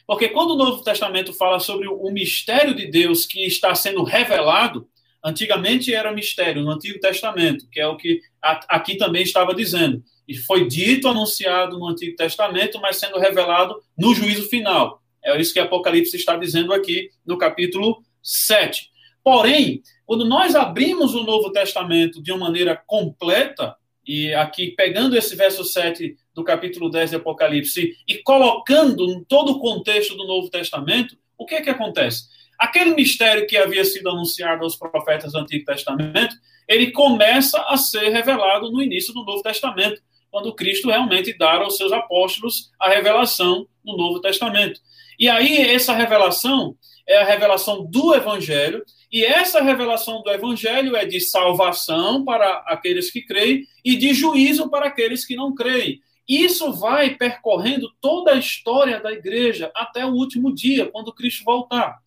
[0.07, 4.89] Porque quando o Novo Testamento fala sobre o mistério de Deus que está sendo revelado,
[5.23, 10.03] antigamente era mistério no Antigo Testamento, que é o que aqui também estava dizendo.
[10.27, 15.01] E foi dito, anunciado no Antigo Testamento, mas sendo revelado no juízo final.
[15.23, 18.89] É isso que Apocalipse está dizendo aqui no capítulo 7.
[19.23, 23.75] Porém, quando nós abrimos o Novo Testamento de uma maneira completa,
[24.10, 29.51] e aqui pegando esse verso 7 do capítulo 10 de Apocalipse e colocando em todo
[29.51, 32.23] o contexto do Novo Testamento, o que é que acontece?
[32.57, 36.35] Aquele mistério que havia sido anunciado aos profetas do Antigo Testamento,
[36.67, 40.01] ele começa a ser revelado no início do Novo Testamento,
[40.31, 44.81] quando Cristo realmente dá aos seus apóstolos a revelação no Novo Testamento.
[45.19, 46.75] E aí, essa revelação
[47.10, 53.10] é a revelação do Evangelho, e essa revelação do Evangelho é de salvação para aqueles
[53.10, 55.99] que creem e de juízo para aqueles que não creem.
[56.27, 61.97] Isso vai percorrendo toda a história da igreja até o último dia, quando Cristo voltar.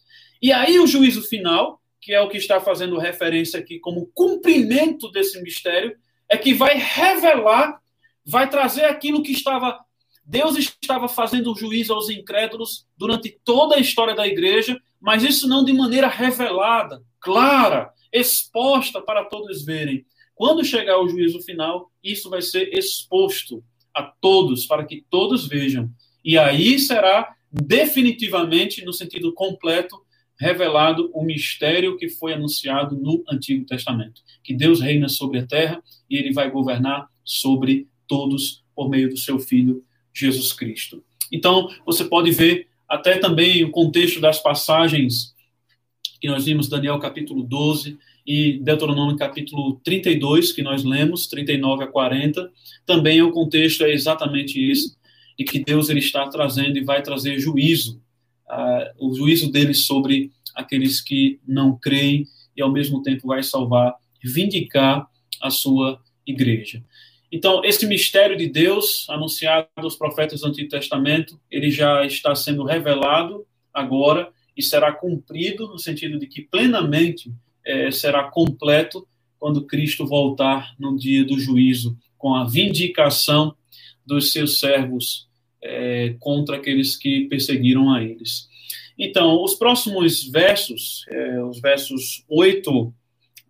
[0.40, 5.10] E aí, o juízo final, que é o que está fazendo referência aqui como cumprimento
[5.10, 5.96] desse mistério,
[6.28, 7.82] é que vai revelar
[8.24, 9.78] vai trazer aquilo que estava.
[10.24, 15.64] Deus estava fazendo juízo aos incrédulos durante toda a história da igreja, mas isso não
[15.64, 20.06] de maneira revelada, clara, exposta para todos verem.
[20.34, 25.90] Quando chegar o juízo final, isso vai ser exposto a todos, para que todos vejam.
[26.24, 30.00] E aí será definitivamente, no sentido completo,
[30.38, 35.82] revelado o mistério que foi anunciado no Antigo Testamento: que Deus reina sobre a terra
[36.08, 41.04] e ele vai governar sobre todos por meio do seu Filho Jesus Cristo.
[41.30, 45.34] Então, você pode ver até também o contexto das passagens
[46.20, 51.86] que nós vimos, Daniel capítulo 12 e Deuteronômio capítulo 32, que nós lemos, 39 a
[51.86, 52.52] 40,
[52.84, 54.94] também o contexto é exatamente esse,
[55.38, 57.98] e que Deus ele está trazendo e vai trazer juízo,
[58.46, 63.94] uh, o juízo dele sobre aqueles que não creem e ao mesmo tempo vai salvar,
[64.22, 65.08] vindicar
[65.40, 66.84] a sua igreja.
[67.32, 72.62] Então, esse mistério de Deus, anunciado aos profetas do Antigo Testamento, ele já está sendo
[72.62, 77.32] revelado agora e será cumprido no sentido de que plenamente
[77.64, 79.08] é, será completo
[79.38, 83.56] quando Cristo voltar no dia do juízo, com a vindicação
[84.06, 85.26] dos seus servos
[85.62, 88.46] é, contra aqueles que perseguiram a eles.
[88.98, 92.92] Então, os próximos versos, é, os versos 8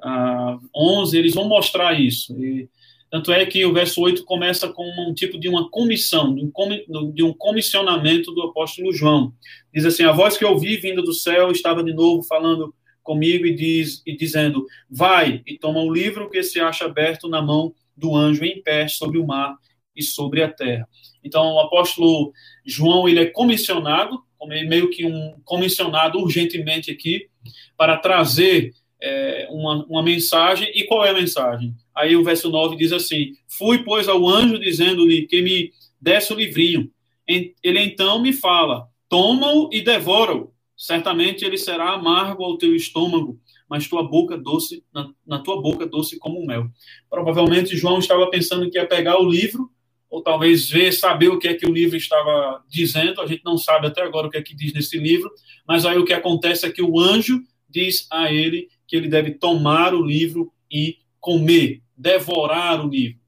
[0.01, 2.33] a 11, eles vão mostrar isso.
[2.41, 2.69] E,
[3.13, 7.35] tanto é que o verso 8 começa com um tipo de uma comissão, de um
[7.35, 9.35] comissionamento do apóstolo João.
[9.71, 13.45] Diz assim: A voz que eu ouvi vinda do céu estava de novo falando comigo
[13.45, 17.75] e, diz, e dizendo: Vai e toma o livro que se acha aberto na mão
[17.95, 19.59] do anjo em pé sobre o mar
[19.95, 20.89] e sobre a terra.
[21.23, 22.33] Então, o apóstolo
[22.65, 24.23] João ele é comissionado,
[24.67, 27.29] meio que um comissionado urgentemente aqui,
[27.77, 28.73] para trazer
[29.03, 30.71] é, uma, uma mensagem.
[30.75, 31.75] E qual é a mensagem?
[31.95, 36.37] Aí o verso 9 diz assim: Fui, pois, ao anjo, dizendo-lhe que me desse o
[36.37, 36.91] livrinho.
[37.27, 40.53] Ele então me fala: Toma-o e devora-o.
[40.77, 43.39] Certamente ele será amargo ao teu estômago,
[43.69, 46.67] mas tua boca doce, na, na tua boca doce como mel.
[47.09, 49.71] Provavelmente João estava pensando que ia pegar o livro,
[50.11, 53.21] ou talvez ver, saber o que é que o livro estava dizendo.
[53.21, 55.31] A gente não sabe até agora o que é que diz nesse livro,
[55.67, 57.41] mas aí o que acontece é que o anjo
[57.71, 63.19] diz a ele que ele deve tomar o livro e comer, devorar o livro.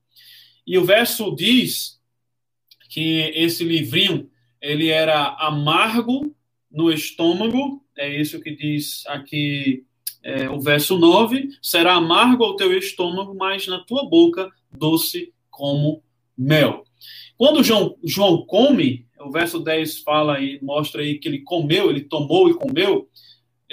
[0.66, 1.98] E o verso diz
[2.90, 4.28] que esse livrinho
[4.60, 6.36] ele era amargo
[6.70, 9.86] no estômago, é isso que diz aqui
[10.22, 16.02] é, o verso 9: será amargo ao teu estômago, mas na tua boca doce como
[16.36, 16.84] mel.
[17.38, 22.02] Quando João, João come, o verso 10 fala e mostra aí que ele comeu, ele
[22.02, 23.08] tomou e comeu.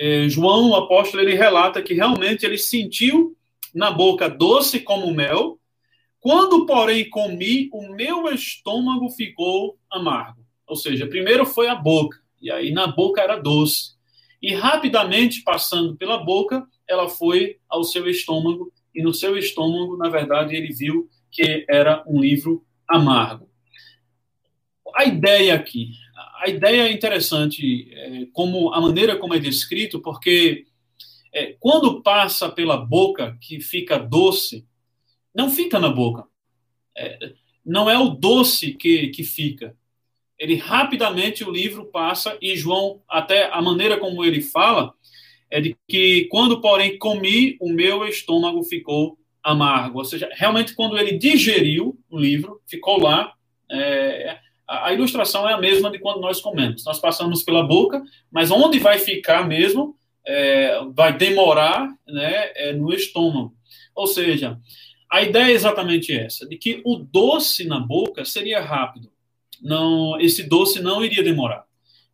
[0.04, 3.38] É, João, o apóstolo, ele relata que realmente ele sentiu
[3.72, 5.60] na boca doce como mel.
[6.20, 10.43] Quando, porém, comi, o meu estômago ficou amargo.
[10.66, 13.91] Ou seja, primeiro foi a boca, e aí na boca era doce.
[14.41, 20.10] E rapidamente, passando pela boca, ela foi ao seu estômago, e no seu estômago, na
[20.10, 23.47] verdade, ele viu que era um livro amargo.
[24.95, 25.91] A ideia aqui,
[26.42, 30.66] a ideia é interessante, é, como a maneira como é descrito, porque
[31.32, 34.66] é, quando passa pela boca, que fica doce,
[35.34, 36.26] não fica na boca.
[36.98, 37.34] É,
[37.64, 39.78] não é o doce que, que fica.
[40.38, 44.94] Ele rapidamente o livro passa e João, até a maneira como ele fala,
[45.50, 50.00] é de que quando, porém, comi, o meu estômago ficou amargo.
[50.00, 53.32] Ou seja, realmente quando ele digeriu o livro, ficou lá.
[53.70, 56.86] É, a ilustração é a mesma de quando nós comemos.
[56.86, 58.01] Nós passamos pela boca,
[58.32, 59.95] mas onde vai ficar mesmo
[60.26, 63.53] é, vai demorar né, é, no estômago.
[63.95, 64.59] Ou seja,
[65.12, 69.12] a ideia é exatamente essa, de que o doce na boca seria rápido.
[69.62, 71.66] Não, esse doce não iria demorar.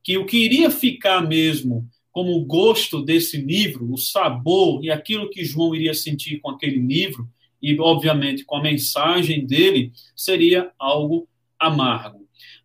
[0.03, 5.29] Que o que iria ficar mesmo como o gosto desse livro, o sabor e aquilo
[5.29, 7.29] que João iria sentir com aquele livro,
[7.61, 11.27] e obviamente com a mensagem dele, seria algo
[11.59, 12.16] amargo.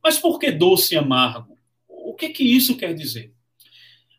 [0.03, 1.57] Mas por que doce e amargo?
[1.88, 3.32] O que que isso quer dizer?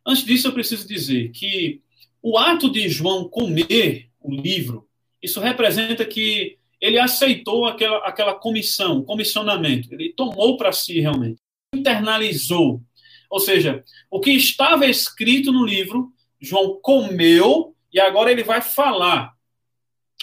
[0.05, 1.81] Antes disso, eu preciso dizer que
[2.21, 4.87] o ato de João comer o livro,
[5.21, 9.93] isso representa que ele aceitou aquela, aquela comissão, comissionamento.
[9.93, 11.41] Ele tomou para si realmente,
[11.73, 12.81] internalizou.
[13.29, 19.33] Ou seja, o que estava escrito no livro, João comeu e agora ele vai falar.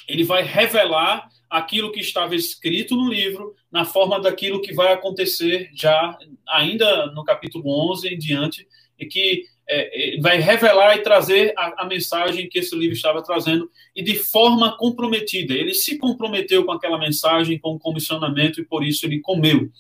[0.07, 5.71] Ele vai revelar aquilo que estava escrito no livro na forma daquilo que vai acontecer
[5.75, 6.19] já
[6.49, 8.67] ainda no capítulo 11 em diante
[8.99, 13.23] e que é, é, vai revelar e trazer a, a, mensagem que esse livro estava
[13.23, 15.55] trazendo e de forma comprometida.
[15.55, 19.71] Ele se comprometeu com aquela mensagem, com o comissionamento e por isso ele comeu.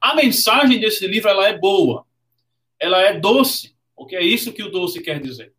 [0.00, 2.06] A mensagem desse livro ela é boa,
[2.80, 5.52] ela é doce, porque é isso que o doce quer dizer.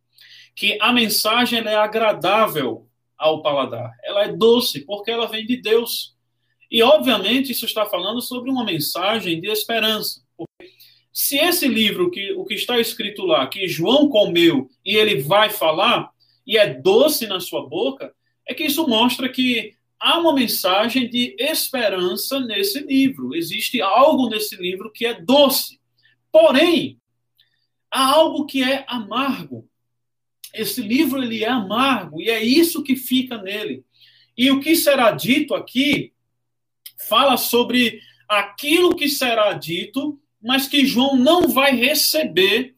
[0.56, 3.92] Que a mensagem é agradável ao paladar.
[4.04, 6.17] Ela é doce porque ela vem de Deus.
[6.70, 10.22] E obviamente isso está falando sobre uma mensagem de esperança.
[10.36, 10.72] Porque
[11.14, 15.50] se esse livro, que, o que está escrito lá, que João comeu e ele vai
[15.50, 16.12] falar,
[16.46, 18.14] e é doce na sua boca,
[18.48, 23.36] é que isso mostra que há uma mensagem de esperança nesse livro.
[23.36, 25.80] Existe algo nesse livro que é doce.
[26.32, 27.00] Porém,
[27.92, 29.68] há algo que é amargo.
[30.54, 33.84] Esse livro ele é amargo e é isso que fica nele.
[34.38, 36.14] E o que será dito aqui
[36.98, 42.76] fala sobre aquilo que será dito mas que João não vai receber,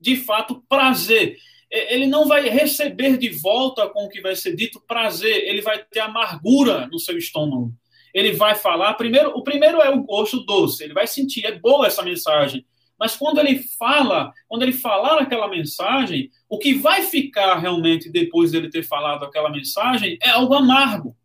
[0.00, 1.36] de fato, prazer.
[1.70, 5.82] Ele não vai receber de volta com o que vai ser dito prazer, ele vai
[5.84, 7.72] ter amargura no seu estômago.
[8.12, 11.86] Ele vai falar, primeiro, o primeiro é o gosto doce, ele vai sentir, é boa
[11.86, 12.66] essa mensagem.
[12.98, 18.50] Mas quando ele fala, quando ele falar aquela mensagem, o que vai ficar realmente depois
[18.52, 21.16] dele ter falado aquela mensagem é algo amargo.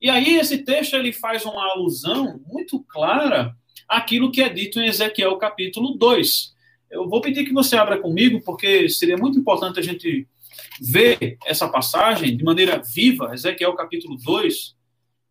[0.00, 3.56] E aí esse texto ele faz uma alusão muito clara
[3.88, 6.54] aquilo que é dito em Ezequiel capítulo 2.
[6.90, 10.26] Eu vou pedir que você abra comigo, porque seria muito importante a gente
[10.80, 14.76] ver essa passagem de maneira viva, Ezequiel capítulo 2,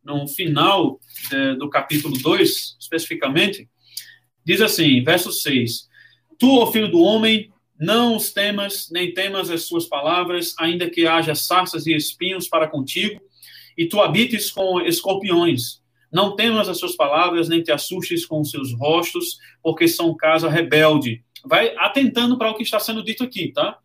[0.03, 0.99] no final
[1.29, 3.69] de, do capítulo 2, especificamente,
[4.43, 5.87] diz assim, verso 6:
[6.37, 11.07] Tu, ó filho do homem, não os temas, nem temas as suas palavras, ainda que
[11.07, 13.19] haja sarças e espinhos para contigo,
[13.77, 15.81] e tu habites com escorpiões.
[16.11, 20.49] Não temas as suas palavras, nem te assustes com os seus rostos, porque são casa
[20.49, 21.23] rebelde.
[21.43, 23.77] Vai atentando para o que está sendo dito aqui, tá?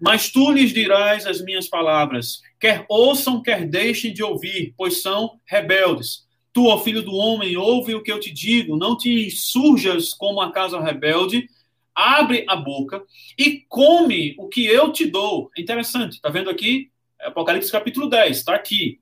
[0.00, 5.40] Mas tu lhes dirás as minhas palavras, quer ouçam, quer deixem de ouvir, pois são
[5.46, 6.24] rebeldes.
[6.52, 10.40] Tu, ó filho do homem, ouve o que eu te digo, não te surjas como
[10.40, 11.48] a casa rebelde,
[11.94, 13.02] abre a boca
[13.38, 15.50] e come o que eu te dou.
[15.56, 16.90] Interessante, tá vendo aqui?
[17.20, 19.00] Apocalipse capítulo 10, está aqui.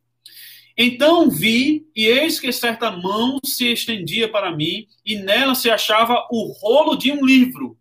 [0.77, 6.27] Então vi, e eis que certa mão se estendia para mim, e nela se achava
[6.31, 7.77] o rolo de um livro.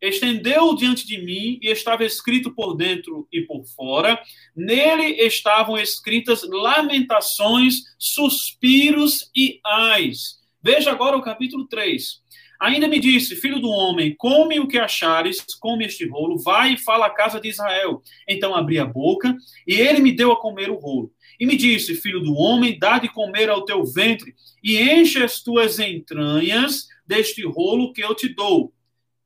[0.00, 4.20] Estendeu diante de mim, e estava escrito por dentro e por fora.
[4.56, 10.40] Nele estavam escritas lamentações, suspiros e ais.
[10.62, 12.20] Veja agora o capítulo 3.
[12.60, 16.78] Ainda me disse, filho do homem, come o que achares, come este rolo, vai e
[16.78, 18.02] fala à casa de Israel.
[18.28, 19.34] Então abri a boca,
[19.66, 21.10] e ele me deu a comer o rolo.
[21.40, 25.42] E me disse: Filho do homem, dá de comer ao teu ventre, e enche as
[25.42, 28.74] tuas entranhas deste rolo que eu te dou.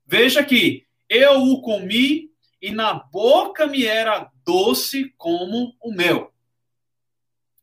[0.07, 2.31] Veja aqui: eu o comi,
[2.63, 6.33] e na boca me era doce como o mel.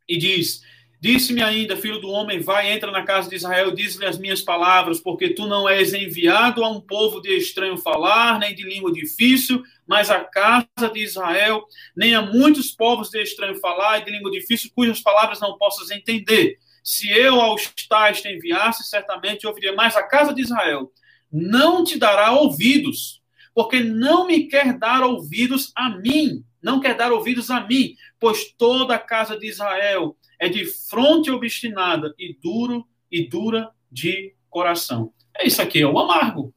[0.07, 0.61] E diz:
[1.01, 4.99] Disse-me ainda, filho do homem, vai, entra na casa de Israel, diz-lhe as minhas palavras,
[4.99, 9.63] porque tu não és enviado a um povo de estranho falar, nem de língua difícil,
[9.87, 14.29] mas a casa de Israel, nem a muitos povos de estranho falar e de língua
[14.29, 16.59] difícil, cujas palavras não possas entender.
[16.83, 20.91] Se eu aos tais te enviasse, certamente ouviria mais a casa de Israel.
[21.31, 23.23] Não te dará ouvidos,
[23.55, 28.53] porque não me quer dar ouvidos a mim, não quer dar ouvidos a mim, pois
[28.55, 35.13] toda a casa de Israel é de fronte obstinada e duro e dura de coração.
[35.37, 36.51] É isso aqui, é o amargo.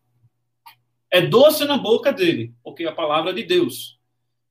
[1.11, 4.01] É doce na boca dele, porque é a palavra de Deus.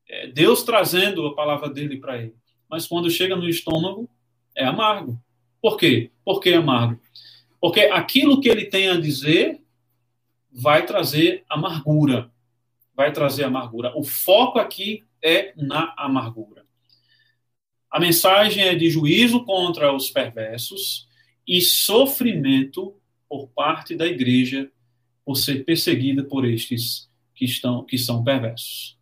[0.08, 2.36] É Deus trazendo a palavra dele para ele.
[2.70, 4.08] Mas quando chega no estômago,
[4.56, 5.20] é amargo.
[5.60, 6.12] Por quê?
[6.24, 7.00] Por que amargo?
[7.60, 9.60] Porque aquilo que ele tem a dizer
[10.52, 12.30] vai trazer amargura.
[12.94, 13.92] Vai trazer amargura.
[13.98, 16.63] O foco aqui é na amargura.
[17.94, 21.06] A mensagem é de juízo contra os perversos
[21.46, 22.92] e sofrimento
[23.28, 24.68] por parte da igreja
[25.24, 28.98] por ser perseguida por estes que estão que são perversos.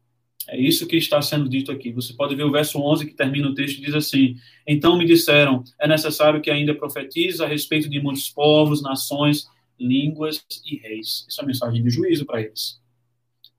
[0.47, 1.91] É isso que está sendo dito aqui.
[1.91, 4.37] Você pode ver o verso 11 que termina o texto diz assim:
[4.67, 9.47] Então me disseram: é necessário que ainda profetize a respeito de muitos povos, nações,
[9.81, 11.25] línguas e reis.
[11.27, 12.79] Isso é a mensagem de juízo para eles.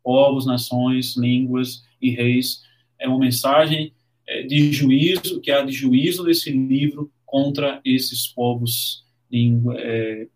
[0.03, 2.61] Povos, nações, línguas e reis
[2.99, 3.91] é uma mensagem
[4.47, 9.03] de juízo, que há de juízo desse livro contra esses povos,
[9.77, 10.27] é,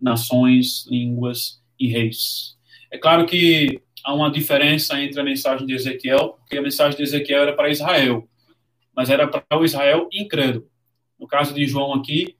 [0.00, 2.56] nações, línguas e reis.
[2.90, 7.02] É claro que há uma diferença entre a mensagem de Ezequiel, porque a mensagem de
[7.02, 8.28] Ezequiel era para Israel,
[8.94, 10.66] mas era para o Israel incrédulo.
[11.18, 12.36] No caso de João aqui,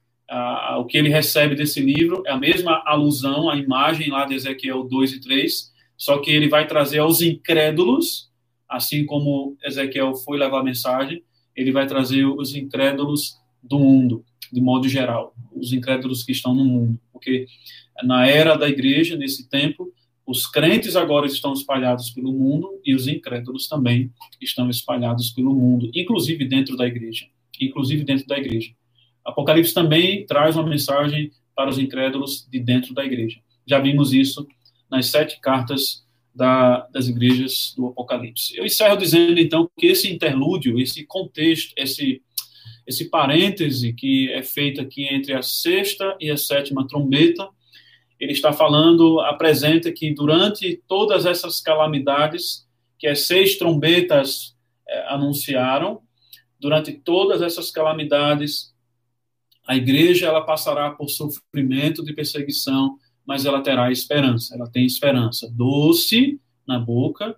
[0.77, 4.83] o que ele recebe desse livro é a mesma alusão à imagem lá de Ezequiel
[4.83, 8.29] 2 e 3, só que ele vai trazer aos incrédulos,
[8.69, 11.23] assim como Ezequiel foi levar a mensagem,
[11.55, 16.65] ele vai trazer os incrédulos do mundo, de modo geral, os incrédulos que estão no
[16.65, 17.45] mundo, porque
[18.03, 19.91] na era da igreja, nesse tempo,
[20.25, 24.11] os crentes agora estão espalhados pelo mundo e os incrédulos também
[24.41, 27.27] estão espalhados pelo mundo, inclusive dentro da igreja,
[27.61, 28.71] inclusive dentro da igreja.
[29.23, 33.39] Apocalipse também traz uma mensagem para os incrédulos de dentro da igreja.
[33.65, 34.47] Já vimos isso
[34.89, 36.04] nas sete cartas
[36.35, 38.55] da, das igrejas do Apocalipse.
[38.57, 42.21] Eu encerro dizendo, então, que esse interlúdio, esse contexto, esse,
[42.85, 47.47] esse parêntese que é feito aqui entre a sexta e a sétima trombeta,
[48.19, 52.65] ele está falando, apresenta que durante todas essas calamidades
[52.99, 54.55] que as seis trombetas
[54.87, 56.01] é, anunciaram,
[56.59, 58.73] durante todas essas calamidades,
[59.67, 64.55] a igreja ela passará por sofrimento de perseguição, mas ela terá esperança.
[64.55, 67.35] Ela tem esperança doce na boca,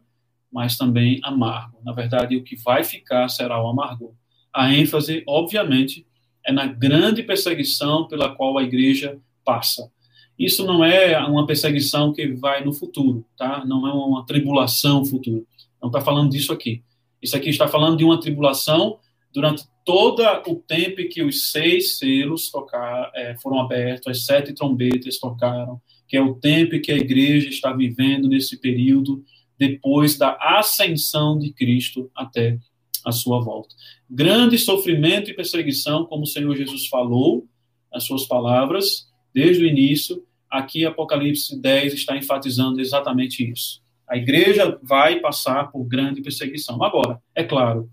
[0.52, 1.78] mas também amargo.
[1.84, 4.14] Na verdade, o que vai ficar será o amargor.
[4.54, 6.06] A ênfase, obviamente,
[6.46, 9.92] é na grande perseguição pela qual a igreja passa.
[10.38, 13.66] Isso não é uma perseguição que vai no futuro, tá?
[13.66, 15.42] Não é uma tribulação futura.
[15.82, 16.84] Não está falando disso aqui.
[17.22, 19.00] Isso aqui está falando de uma tribulação
[19.34, 22.52] durante todo o tempo que os seis selos
[23.16, 27.72] é, foram abertos, as sete trombetas tocaram, que é o tempo que a igreja está
[27.72, 29.24] vivendo nesse período
[29.58, 32.60] depois da ascensão de Cristo até
[33.06, 33.74] a sua volta.
[34.10, 37.48] Grande sofrimento e perseguição, como o Senhor Jesus falou
[37.90, 40.22] nas suas palavras, desde o início,
[40.52, 43.82] aqui Apocalipse 10 está enfatizando exatamente isso.
[44.06, 46.84] A igreja vai passar por grande perseguição.
[46.84, 47.90] Agora, é claro,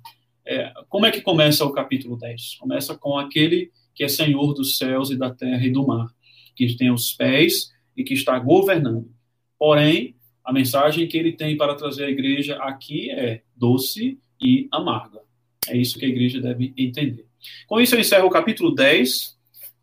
[0.47, 2.57] é, como é que começa o capítulo 10?
[2.59, 6.09] Começa com aquele que é Senhor dos céus e da terra e do mar,
[6.55, 9.11] que tem os pés e que está governando.
[9.59, 15.21] Porém, a mensagem que ele tem para trazer à igreja aqui é doce e amarga.
[15.69, 17.27] É isso que a igreja deve entender.
[17.67, 19.35] Com isso, eu encerro o capítulo 10.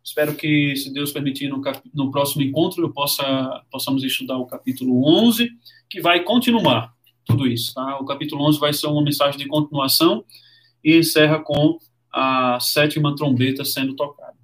[0.04, 1.80] Espero que, se Deus permitir, no, cap...
[1.94, 5.48] no próximo encontro eu possa possamos estudar o capítulo 11,
[5.88, 6.92] que vai continuar
[7.24, 7.74] tudo isso.
[7.74, 7.98] Tá?
[7.98, 10.24] O capítulo 11 vai ser uma mensagem de continuação
[10.84, 11.78] e encerra com
[12.12, 14.36] a sétima trombeta sendo tocada.